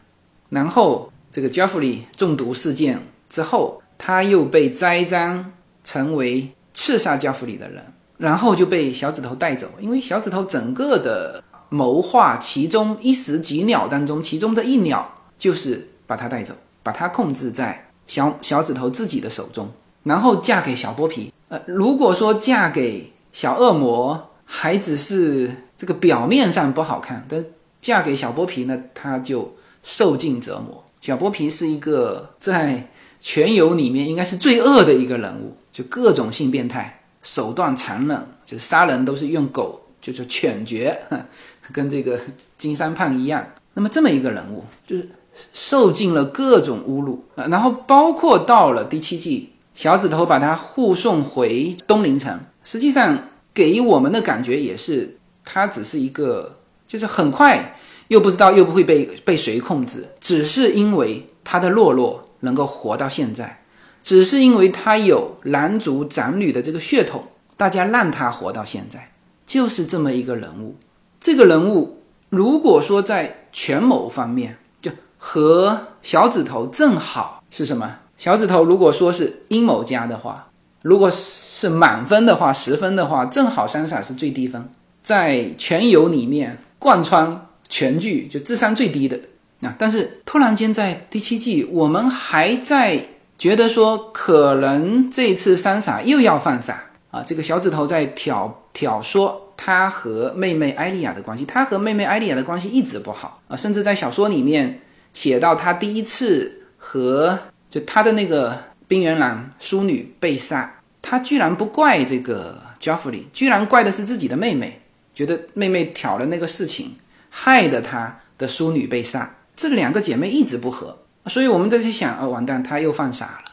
[0.49, 1.11] 然后。
[1.33, 5.53] 这个 Jeffrey 中毒事件之后，他又被栽赃
[5.85, 7.85] 成为刺杀加弗里的人，
[8.17, 9.69] 然后就被小指头带走。
[9.79, 19.69] 因为小指头整个的谋划，其中一时几鸟当中，其中的一鸟就是把他带走，把他控制在小小指头自己的手中，
[20.05, 21.31] 然后嫁给小剥皮。
[21.49, 27.45] 呃，如果说嫁给小恶魔，还只是这个表面上不好看，但
[27.83, 30.83] 嫁给小剥皮呢，他就受尽折磨。
[31.03, 32.89] 小剥皮是一个在
[33.21, 40.99] 全游里面应该是最恶的一个人物，就各种性变态，手段残忍，就是杀人都是用狗，就是犬诀，
[41.73, 42.19] 跟这个
[42.59, 43.47] 金山胖一样。
[43.75, 45.09] 那么这么一个人物，就是
[45.53, 47.47] 受尽了各种侮辱啊。
[47.49, 57.77] 然后包括到了第七季，小指头把他护送回东陵城，实际上给我们的感觉也是，他只是一个，就是很快。
[58.09, 63.60] 又不知道又不会被被谁控制，只是因为他的懦弱能够活到现在，
[64.03, 67.25] 只是因为他有男族长女的这个血统，
[67.57, 69.11] 大家让他活到现在，
[69.47, 70.77] 就是这么一个人物。
[71.21, 77.97] 这个人物如果说在权谋方面，就和小指头正好是什么？
[78.17, 80.49] 小指头如果说是阴谋家的话，
[80.83, 84.69] 如果是满分的话，十分的话，正好三傻是最低分，
[85.03, 87.47] 在全游里面贯穿。
[87.73, 89.17] 全剧就智商最低的
[89.61, 89.73] 啊！
[89.79, 93.01] 但是突然间在第七季，我们还在
[93.41, 97.25] 觉得说，可能这次三傻又要犯傻啊！
[97.27, 103.57] 这个小指头在挑挑唆他和妹妹艾莉亚的关系，他和妹妹艾莉亚的关系一直不好啊！
[103.57, 104.81] 甚至在小说里面
[105.15, 107.39] 写到，他第一次和
[107.71, 108.55] 就他的那个
[108.87, 114.83] 冰原狼淑女被杀，他居然不怪这个 Joffrey，居然怪的是自己的妹妹，
[115.15, 116.95] 觉得妹妹挑了那个事情。
[117.31, 123.53] 害得他的淑女被杀，这两个姐妹一直不和，所以我们在去想，哦，完蛋，他又犯傻了。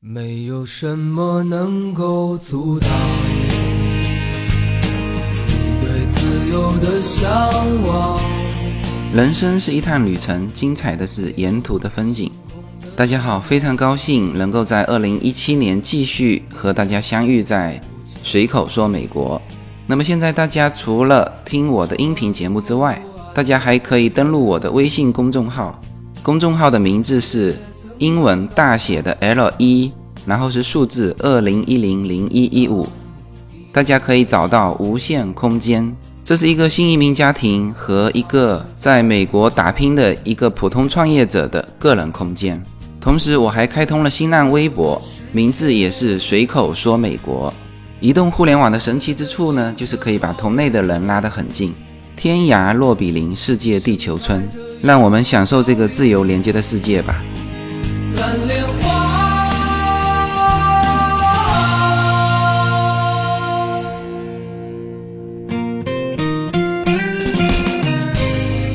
[0.00, 2.90] 没有什么能够阻挡
[3.28, 3.46] 你
[5.80, 7.30] 对自由的向
[7.86, 8.20] 往。
[9.14, 12.30] 人生是一趟旅程，精彩的是沿途的风景。
[12.96, 19.40] 大家好，非常高兴能够在二零一七年继续和大家相遇在随口说美国。
[19.86, 23.00] 那么现在大家除了听我的音频节目之外，
[23.32, 25.80] 大家还可以登录我的微信公众号，
[26.24, 27.54] 公众号的名字是
[27.98, 29.92] 英文大写的 L 一，
[30.24, 32.88] 然后是数字二零一零零一一五，
[33.70, 35.94] 大家可以找到无限空间。
[36.24, 42.58] 这是一个新移民家庭和一个在美国打拼的一个普通创业者的个人空间。
[43.02, 44.98] 同时，我还开通了新浪微博，
[45.30, 47.52] 名字也是随口说美国。
[48.00, 51.74] 移动互联网的神奇之处呢，就是可以把同类的人拉得很近。
[52.16, 54.48] 天涯若比邻，世界地球村，
[54.82, 57.22] 让我们享受这个自由连接的世界吧。
[58.16, 59.04] 蓝莲花。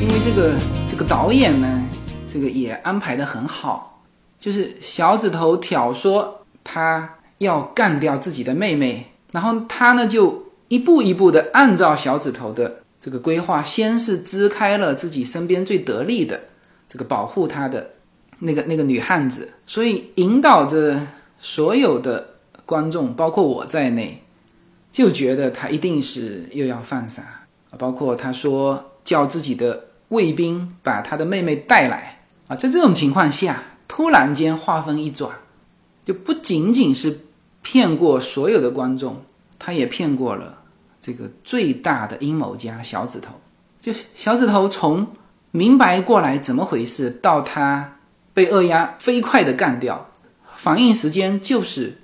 [0.00, 0.54] 因为这个
[0.90, 1.82] 这个导演呢，
[2.32, 4.02] 这个也安排的很好，
[4.38, 6.24] 就是小指头挑唆
[6.62, 16.40] 他要干掉自己的妹妹，然后他呢就一步一步的按照小指头的这个规划，先是支开了自己身边最得力的
[16.88, 17.90] 这个保护他的
[18.40, 21.00] 那个那个女汉子，所以引导着
[21.38, 22.34] 所有的
[22.66, 24.22] 观众，包括我在内，
[24.92, 27.46] 就觉得他一定是又要犯傻，
[27.78, 29.86] 包括他说叫自己的。
[30.10, 35.30] 卫兵把他的妹妹带来啊，在这种情况下，突然间话锋一转，
[36.04, 37.20] 就不仅仅是
[37.62, 39.22] 骗过所有的观众，
[39.56, 40.59] 他也骗过了
[41.00, 43.34] 这个最大的阴谋家小指头。
[43.80, 45.06] 就小指头从
[45.50, 47.96] 明白过来怎么回事，到他
[48.34, 50.10] 被二丫飞快的干掉，
[50.54, 51.98] 反应时间就是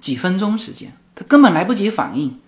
[0.00, 2.38] 几分钟时间，他根本来不及反应，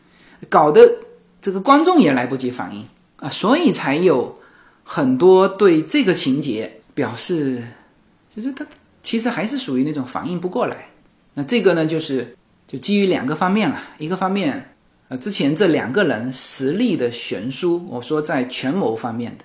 [0.49, 0.99] 搞得
[1.41, 2.87] 这个观众也来不及反应
[3.17, 4.39] 啊，所以才有。
[4.85, 7.63] 很多对这个情节表示，
[8.35, 8.67] 就是他
[9.01, 10.89] 其实还是属于那种反应不过来。
[11.35, 12.35] 那这个呢，就是
[12.67, 13.81] 就基于两个方面了。
[13.99, 14.72] 一个方面，
[15.17, 19.45] 之前这两个人实力的悬殊，我说在权谋方面的，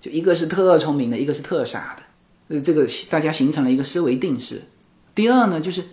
[0.00, 4.62] 就一个是特聪明的，一个是特傻的，呃，这个大家形成了一个思维定式。
[5.14, 5.84] 第二呢，就是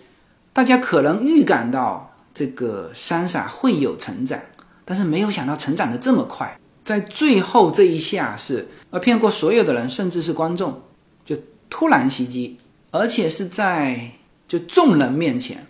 [0.52, 4.38] 大家可能预感到这个三傻会有成长，
[4.84, 6.58] 但是没有想到成长的这么快。
[6.84, 10.82] 在最后这一下是呃骗过所有的人，甚至是观众，
[11.24, 11.36] 就
[11.70, 12.58] 突然袭击，
[12.90, 14.10] 而且是在
[14.48, 15.64] 就众人面前，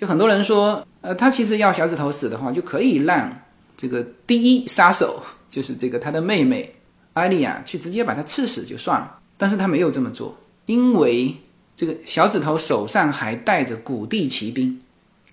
[0.00, 3.30] 就很多人说，呃，他其实要小指头死的话，就可以让
[3.76, 6.72] 这个第一杀手就是这个他的妹妹
[7.12, 10.34] 艾莉亚去直接把他刺死就算了，但是他没有这么做，
[10.64, 11.36] 因为
[11.76, 14.80] 这个小指头手上还带着古地骑兵，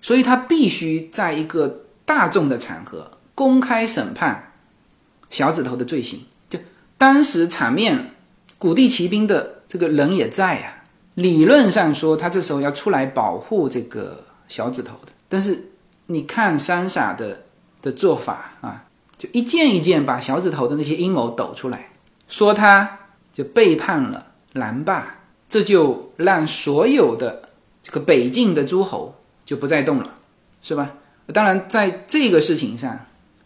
[0.02, 4.52] 所以他必须在一个大众的场合公开审判。
[5.30, 6.60] 小指头的罪行，就
[6.98, 8.12] 当时场面，
[8.58, 10.84] 古地骑兵的这个人也在呀。
[11.14, 15.12] 理论上说，他这时候要出来保护这个小指头的。
[15.30, 15.70] 但是
[16.06, 17.44] 你看三傻的
[17.82, 18.86] 的做法啊，
[19.18, 21.90] 就一件一件把小指头的那些阴谋抖出来，
[22.28, 23.00] 说他
[23.34, 25.16] 就背叛了蓝霸，
[25.50, 27.50] 这就让所有的
[27.84, 29.14] 这个北境的诸侯
[29.46, 30.14] 就不再动了，
[30.62, 30.92] 是吧？
[31.34, 32.98] 当然，在这个事情上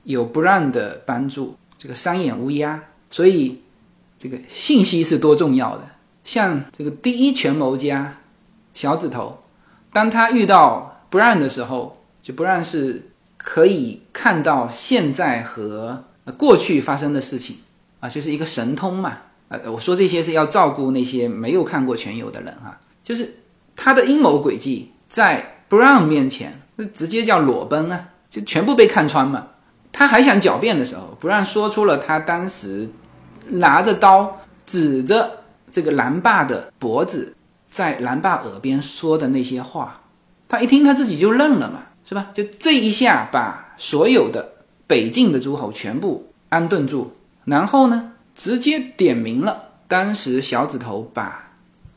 [0.04, 1.58] 有不让的帮助。
[1.78, 2.80] 这个三眼乌鸦，
[3.10, 3.60] 所以
[4.20, 5.84] 这个信息是多重要的。
[6.24, 8.16] 像这个第一权谋家
[8.76, 9.42] 小指头，
[9.92, 16.06] 当他遇到不让的时候，就不让是可以看到现在和
[16.38, 17.58] 过去发生的事情
[18.00, 19.18] 啊，就是一个神通嘛。
[19.50, 23.36] 呃，我说这些是要照顾那些没有看过全游的人哈，就是
[23.76, 29.48] 他的阴谋诡计在不让面前，那直接叫裸奔啊，就全部被看穿嘛。
[29.92, 32.90] 他还想狡辩的时候，不让说出了他当时
[33.50, 35.40] 拿着刀指着
[35.70, 37.36] 这个蓝爸的脖子，
[37.68, 40.01] 在蓝爸耳边说的那些话。
[40.52, 42.28] 他一听，他自己就愣了嘛，是吧？
[42.34, 44.52] 就这一下，把所有的
[44.86, 47.14] 北境的诸侯全部安顿住，
[47.46, 51.54] 然后呢，直接点名了当时小指头把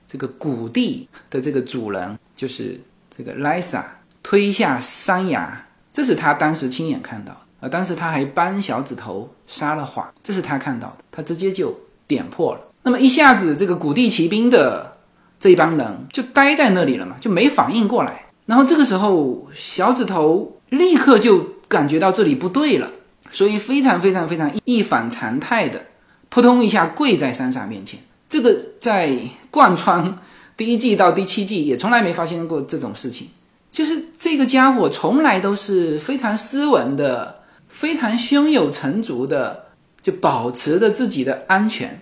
[0.06, 2.80] 这个谷地的这个主人，就是
[3.10, 3.84] 这个莱萨
[4.22, 7.40] 推下山崖，这是他当时亲眼看到的。
[7.58, 7.68] 啊！
[7.68, 11.76] 当时他还帮小指头撒了谎，这是他看到的，他直接就
[12.06, 12.60] 点破了。
[12.84, 14.96] 那么一下子，这个古地骑兵的
[15.40, 18.20] 这一帮人就呆在那里了嘛，就没反应过来。
[18.46, 21.38] 然后这个时候，小指头立刻就
[21.68, 22.90] 感觉到这里不对了，
[23.30, 25.80] 所以非常非常非常一反常态的，
[26.28, 28.00] 扑通一下跪在三傻面前。
[28.28, 29.18] 这个在
[29.50, 30.18] 贯穿
[30.56, 33.28] 第一季到第七季也从来没发生过这种事情，
[33.70, 37.42] 就是这个家伙从来都是非常斯文的。
[37.74, 39.64] 非常胸有成竹的，
[40.00, 42.00] 就保持着自己的安全，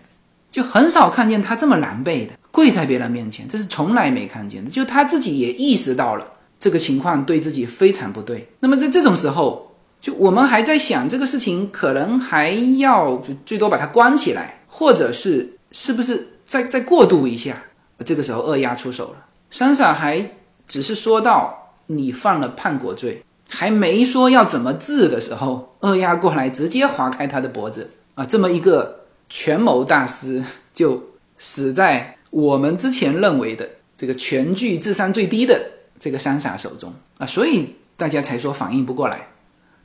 [0.52, 4.70] 就很少看见他这么狼狈的跪在别人面前，这是从来没看见的。
[4.70, 6.24] 就他自己也意识到了
[6.60, 8.46] 这个情况对自己非常不对。
[8.60, 17.56] 那么在这种时候，就我们还在想这个事情，可能还要最多把他关起来，或者是是不是再再过渡一下？
[18.04, 19.16] 这个时候二丫出手了，
[19.50, 20.30] 三傻还
[20.68, 23.22] 只是说到你犯了叛国罪。
[23.54, 28.24] 还没说要怎么治的时候，二丫过来直接划开他的脖子啊！
[28.24, 29.01] 这么一个
[29.34, 31.02] 权谋大师就
[31.38, 33.66] 死在我们之前认为的
[33.96, 35.58] 这个全剧智商最低的
[35.98, 37.26] 这个三傻手中啊！
[37.26, 39.26] 所以大家才说反应不过来。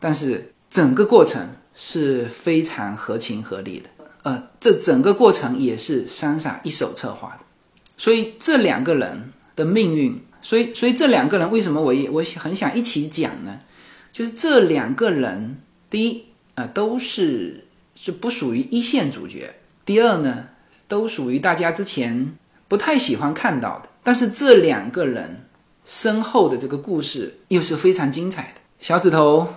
[0.02, 3.90] 但是整个过程是非常合情合理的，
[4.24, 7.46] 呃，这整个过程也是三傻一手策划的。
[7.96, 10.22] 所以这两个人的命运。
[10.42, 13.60] 所以，所以这两个人为什么我也我很想一起讲呢？
[14.12, 17.66] 就是这两个人，第一啊，都是
[18.00, 20.50] 是不属于一线主角，第二呢，
[20.88, 22.36] 都属于大家之前
[22.68, 23.90] 不太喜欢看到的。
[24.04, 25.48] 但是这两个人
[25.84, 28.62] 身后的这个故事又是非常精彩的。
[28.80, 29.48] 小指头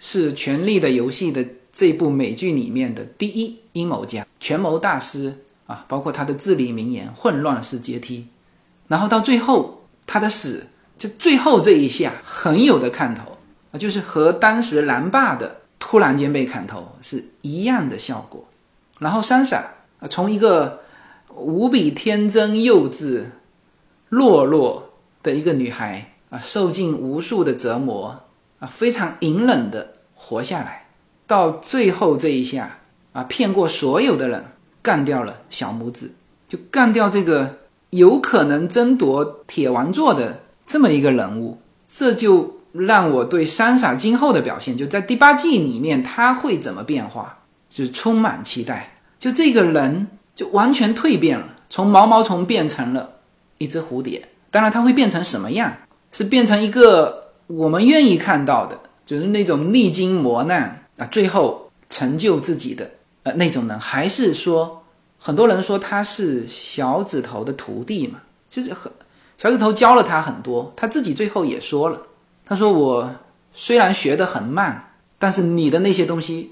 [0.00, 8.26] 是《权力的游戏》的这部美剧里面的第一阴谋家、权谋大师啊，包括他的至理名言“混乱是阶梯”，
[8.88, 10.66] 然后到最后他的死，
[10.98, 13.38] 就最后这一下很有的看头
[13.70, 18.42] 啊，就是和当时蓝爸的突然间被砍头是一样的效果。
[19.00, 19.58] 然后珊莎
[20.00, 20.80] 啊，从一个
[21.36, 23.24] 无比天真幼稚、
[24.10, 28.18] 懦弱的一个女孩啊，受尽无数的折磨
[28.60, 30.86] 啊，非常隐忍的活下来，
[31.26, 32.78] 到最后这一下
[33.12, 34.42] 啊，骗过所有的人，
[34.80, 36.12] 干掉了小拇指，
[36.48, 37.58] 就干掉这个
[37.90, 47.38] 有可能争夺铁王座的这么一个人物，这就让我对三傻今后的表现，就在第八季里面，他会怎么变化？
[47.70, 53.08] 就是充满期待，就这个人就完全蜕变了，从毛毛虫变成了
[53.58, 54.28] 一只蝴蝶。
[54.50, 55.72] 当然，他会变成什么样？
[56.12, 62.90] 是变成一个我们愿意看到的，就是那种历经磨难啊，最后成就自己的
[63.24, 64.84] 呃那种人，还是说
[65.18, 68.20] 很多人说他是小指头的徒弟嘛？
[68.48, 68.90] 就是很
[69.36, 72.00] 小指头教了他很多，他自己最后也说了，
[72.44, 73.10] 他说我
[73.52, 76.50] 虽然学得很慢，但是你的那些东西。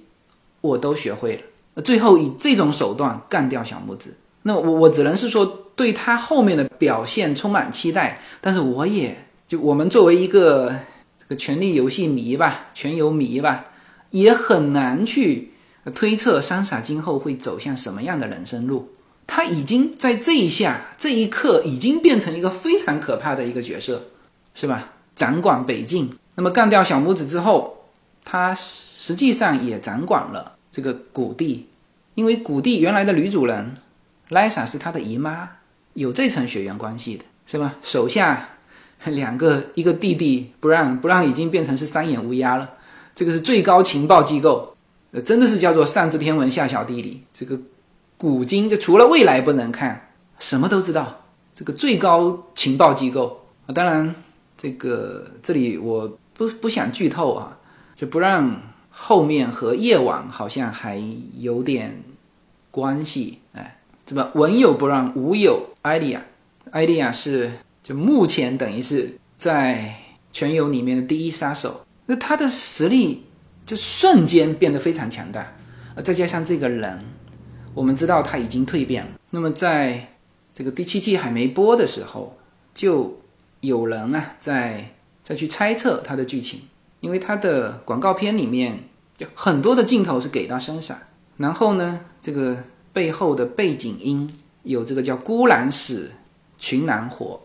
[0.62, 4.14] 我都学会了，最后以这种手段干掉小拇指。
[4.42, 8.20] 那我我只能是说对他后面的表现充满期待。
[8.40, 10.72] 但是我也就我们作为一个
[11.18, 13.64] 这个权力游戏迷吧，权游迷吧，
[14.10, 15.52] 也很难去
[15.96, 18.88] 推测三傻今后会走向什么样的人生路。
[19.26, 24.04] 他已经在这一下这一刻已经变成一个非常可怕的一个角色，
[24.54, 24.92] 是吧？
[25.22, 26.18] 掌管北境。
[26.34, 27.84] 那么干掉小拇指之后，
[28.24, 28.56] 他。
[29.04, 31.66] 实际上也掌管了这个谷地，
[32.14, 33.74] 因为谷地原来的女主人
[34.28, 35.48] 莱莎是他的姨妈，
[35.94, 37.74] 有这层血缘关系的，是吧？
[37.82, 38.50] 手下
[39.06, 42.70] 两个，一个弟弟不让不让，已经变成是三眼乌鸦了。
[43.12, 44.76] 这个是最高情报机构，
[45.10, 47.24] 呃，真的是叫做上知天文下晓地理。
[47.34, 47.58] 这个
[48.16, 51.24] 古今就除了未来不能看，什么都知道。
[51.52, 54.14] 这个最高情报机构啊，当然
[54.62, 57.58] 这个这里我不不想剧透啊，
[57.96, 58.70] 就不让。
[58.94, 61.02] 后面和夜晚好像还
[61.38, 62.02] 有点
[62.70, 66.22] 关系，哎，这么文有不让，武有艾莉亚，
[66.70, 67.50] 艾莉亚是
[67.82, 69.96] 就目前等于是在
[70.30, 73.24] 全游里面的第一杀手，那他的实力
[73.64, 75.50] 就瞬间变得非常强大，
[75.94, 77.02] 呃，再加上这个人，
[77.72, 80.06] 我们知道他已经蜕变了，那么在
[80.52, 82.36] 这个第七季还没播的时候，
[82.74, 83.18] 就
[83.62, 84.92] 有人啊在
[85.24, 86.60] 再去猜测他的剧情。
[87.02, 88.78] 因为它的广告片里面
[89.18, 90.96] 有很多的镜头是给到身上，
[91.36, 92.56] 然后呢，这个
[92.92, 94.32] 背后的背景音
[94.62, 96.12] 有这个叫“孤狼死，
[96.60, 97.40] 群狼活”，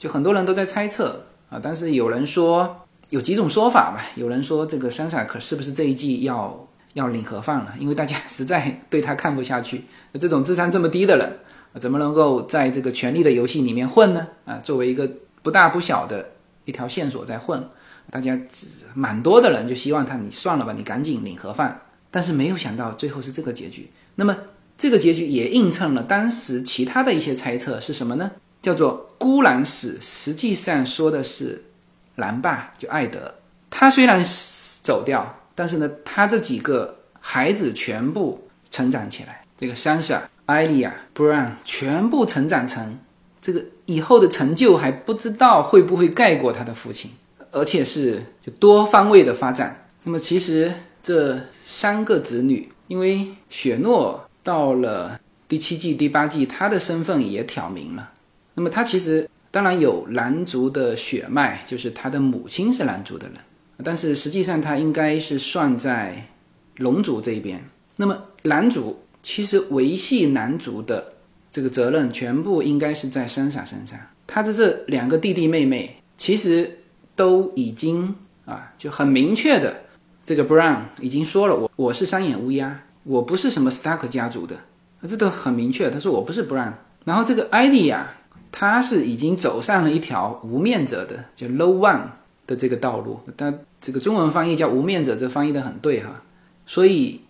[0.00, 1.60] 就很多人都在猜测啊。
[1.62, 7.74] 但是有人说有几种说法吧，有人说这个山萨可是不是这一季要要领盒饭了？
[7.78, 9.84] 因为大家实在对他看不下去，
[10.18, 11.30] 这种智商这么低的人，
[11.78, 14.26] 怎么能够在这个权力的游戏里面混呢？
[14.46, 15.06] 啊，作为一个
[15.42, 16.30] 不大不小的
[16.64, 17.62] 一条线索在混。
[18.10, 18.38] 大家
[18.94, 21.80] 蛮多的人就希望他，你算了吧，你赶紧领盒饭。
[22.10, 23.90] 但是没有想到最后是这个结局。
[24.16, 24.36] 那么
[24.76, 28.30] 这个结局也映衬了当时其他的一些猜测是什么呢？
[28.60, 31.64] 叫做孤狼死，实际上说的是
[32.16, 33.34] 蓝爸就艾德，
[33.70, 34.22] 他虽然
[34.82, 42.98] 走掉，但是呢，他这几个孩子全部成长起来，这个珊莎、艾莉亚、布朗全部成长成
[43.40, 43.64] 这个
[43.94, 47.10] 以后的成就还不知道会不会盖过他的父亲。
[47.54, 49.86] 而且是就多方位的发展。
[50.04, 50.72] 那么其实
[51.02, 58.10] 这三个子女，因为雪诺到了第七季、第八季，他的身份也挑明了。
[58.54, 63.36] 那么他其实当然有蓝族的血脉，就是他的母亲是蓝族的人，
[63.84, 66.26] 但是实际上他应该是算在
[66.78, 67.62] 龙族这边。
[67.96, 71.11] 那么蓝族其实维系男族的
[71.52, 73.96] 这个责任，全部应该是在珊莎身上。
[74.26, 76.78] 他的这两个弟弟妹妹，其实。
[77.14, 78.14] 都已经
[78.46, 79.82] 啊，就很明确的，
[80.24, 84.56] 这个 Brown 已经说了，我我是三眼乌鸦，我不是什么 Stark 家族的，
[85.06, 85.90] 这都很明确。
[85.90, 86.72] 他说我不是 Brown。
[87.04, 88.14] 然后这个 ID 呀，
[88.50, 92.04] 他是已经走上了一条无面者的，就 Low One
[92.46, 93.20] 的这个道路。
[93.36, 96.22] 他这个中文翻译叫无面者，这翻译的很对哈。
[96.64, 97.20] 所以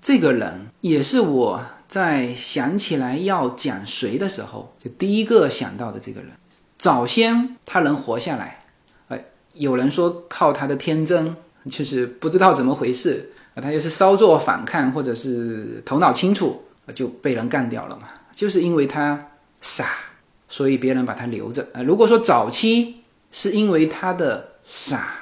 [0.00, 6.30] 这个人也是我在想起来要讲谁的时候，就第一个想到的这个人。
[6.78, 8.60] 早先他能活下来。
[9.58, 11.34] 有人说靠他的天真，
[11.70, 16.62] 就是不知道怎么回事啊，他就是稍作反抗或者是头脑清楚，
[16.94, 19.30] 就被人干掉了嘛，就是因为他
[19.62, 19.86] 傻，
[20.46, 21.82] 所以别人把他留着啊。
[21.82, 22.96] 如果说早期
[23.32, 25.20] 是因为他的傻、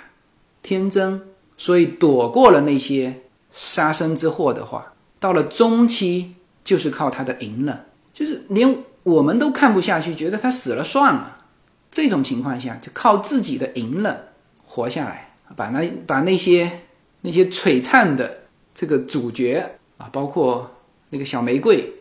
[0.65, 1.23] 天真，
[1.57, 6.35] 所以躲过了那些杀身之祸的话，到了中期
[6.65, 11.43] 就是靠他的隐忍，就是连我们都看不下去，觉得他死了算了。
[11.91, 14.29] 这种情况下，就靠自己的隐忍
[14.65, 16.81] 活下来，把那把那些
[17.21, 18.45] 那些璀璨的
[18.75, 20.69] 这个主角啊，包括
[21.11, 21.93] 那个小玫瑰，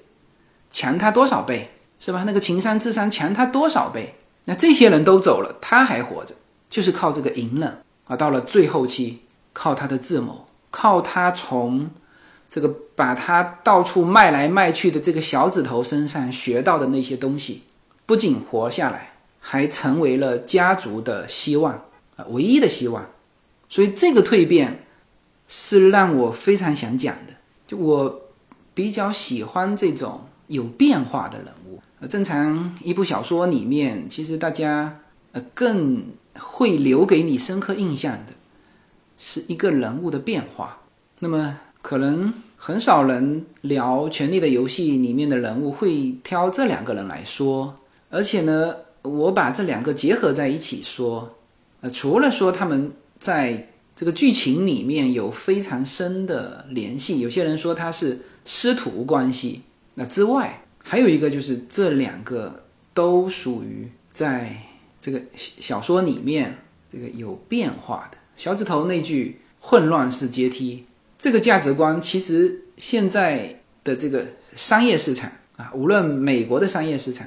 [0.71, 2.23] 强他多少倍，是吧？
[2.25, 4.15] 那个情商智商强他多少倍？
[4.45, 6.33] 那这些人都走了，他还活着，
[6.69, 7.71] 就是靠这个隐忍
[8.07, 8.15] 啊。
[8.15, 9.21] 到了最后期，
[9.53, 11.89] 靠他的智谋，靠他从
[12.53, 17.63] 这个把他到处卖来卖去的这个小指头身上学到的那些东西，
[18.05, 19.09] 不仅活下来。
[19.45, 21.73] 还成为了家族的希望
[22.15, 23.05] 啊，唯一的希望，
[23.67, 24.85] 所以这个蜕变
[25.49, 27.33] 是让我非常想讲的。
[27.67, 28.21] 就我
[28.73, 31.81] 比较喜欢这种有变化的人物。
[32.07, 34.97] 正常一部小说里面，其实大家
[35.33, 36.05] 呃更
[36.39, 38.33] 会留给你深刻印象的
[39.17, 40.79] 是一个人物的变化。
[41.19, 47.75] 那么可能很少人聊《权力的游戏》里面的人物会挑这两个人来说，
[48.09, 48.75] 而且呢。
[49.03, 51.37] 我把这两个结合在一起说，
[51.81, 53.67] 呃，除了说他们在
[53.97, 59.61] 这个剧情里面有非常深的联系，有些人说他是师徒关系，
[59.95, 62.63] 那之外，还有一个就是这两个
[62.93, 64.55] 都属于在
[65.01, 66.55] 这个小说里面
[66.89, 68.17] 这个有变化的。
[68.37, 70.85] 小指头那句“混乱式阶梯”
[71.23, 74.25] 这个价值观，其实现在的这个
[74.57, 77.25] 商业市场啊，无论美国的商业市场。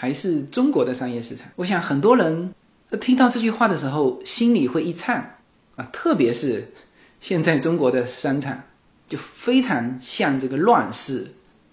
[0.00, 2.54] 还是中国的商业市场，我想很多人
[3.00, 5.38] 听到这句话的时候，心里会一颤
[5.76, 6.72] 啊，特别是
[7.20, 8.62] 现在中国的商场
[9.08, 11.28] 就非常像这个乱世，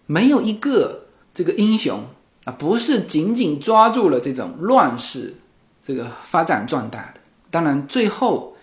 [0.07, 2.03] 没有一个这个英雄
[2.45, 5.36] 啊，不是紧紧抓住了这种乱世
[5.86, 7.19] 这个发展壮大的。
[7.51, 8.55] 当然，最后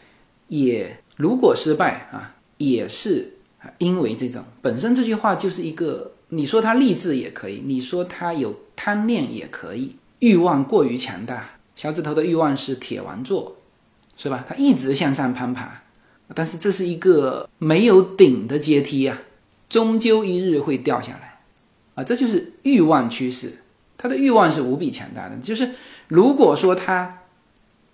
[0.48, 3.34] 也如果失败啊，也是
[3.78, 6.12] 因为这种本身这句话就是一个。
[6.34, 11.58] 你说他励志也可以，你说他有贪念也可以，欲望过于强大。
[11.76, 13.54] 小指头的欲望是铁王座，
[14.16, 14.42] 是吧？
[14.48, 15.82] 他一直向上攀爬，
[16.34, 19.20] 但是这是一个没有顶的阶梯啊，
[19.68, 21.40] 终究一日会掉下来
[21.96, 22.02] 啊！
[22.02, 23.52] 这就是欲望趋势，
[23.98, 25.36] 他的欲望是无比强大的。
[25.42, 25.72] 就是
[26.08, 27.18] 如果说他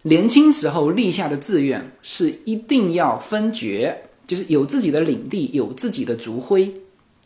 [0.03, 6.73] 年轻时候立下的志愿是一定要分爵，就是有自己的领地，有自己的族徽。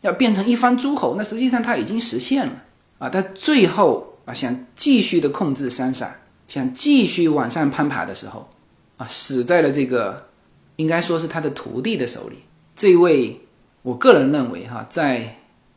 [0.01, 2.63] 要变成一方诸侯，那实际上他已经实现了
[2.97, 3.07] 啊！
[3.07, 6.13] 他最后啊想继续的控制三傻，
[6.45, 8.49] 想继续往上攀爬的时候，
[8.97, 10.27] 啊死在了这个
[10.75, 12.39] 应该说是他的徒弟的手里。
[12.75, 13.39] 这位
[13.81, 15.21] 我个人认为哈，在《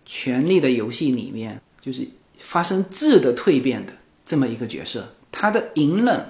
[0.04, 2.04] 权力的游戏》里面，就是
[2.40, 3.92] 发生质的蜕变的
[4.24, 6.26] 这么一个角色，他的隐忍，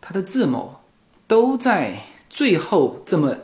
[0.00, 0.74] 他的智谋，
[1.28, 3.36] 都在最后这么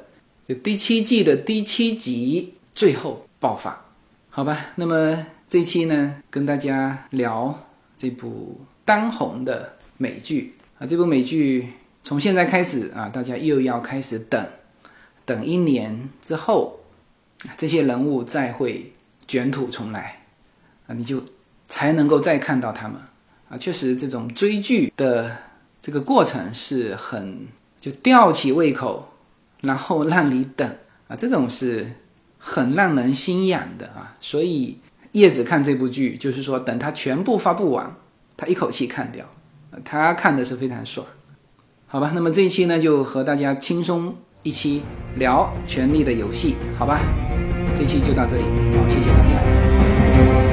[0.47, 3.83] 就第七季的第七集最后爆发。
[4.29, 7.67] 好吧，那么这一期呢，跟大家聊
[7.97, 10.87] 这部当红的美剧啊。
[10.87, 11.69] 这部美剧
[12.03, 14.45] 从现在开始啊，大家又要开始等，
[15.25, 16.79] 等一年之后，
[17.57, 18.93] 这些人物再会
[19.27, 20.25] 卷土重来
[20.87, 21.23] 啊，你就
[21.69, 22.99] 才能够再看到他们
[23.49, 23.57] 啊。
[23.57, 25.35] 确实，这种追剧的
[25.81, 27.47] 这个过程是很
[27.81, 29.09] 就吊起胃口，
[29.65, 30.69] 然后让你等
[31.09, 31.87] 啊，这种是。
[32.47, 34.79] 很让人心痒的啊，所以
[35.13, 37.97] 叶子看这部剧，就是说等他全部发布完，
[38.37, 39.25] 他一口气看掉，
[39.83, 41.07] 他看的是非常爽，
[41.87, 42.13] 好吧？
[42.15, 44.83] 那么这一期呢，就和大家轻松一期
[45.17, 47.01] 聊《权力的游戏》，好吧？
[47.79, 50.44] 这期就到这里，好，谢谢大家。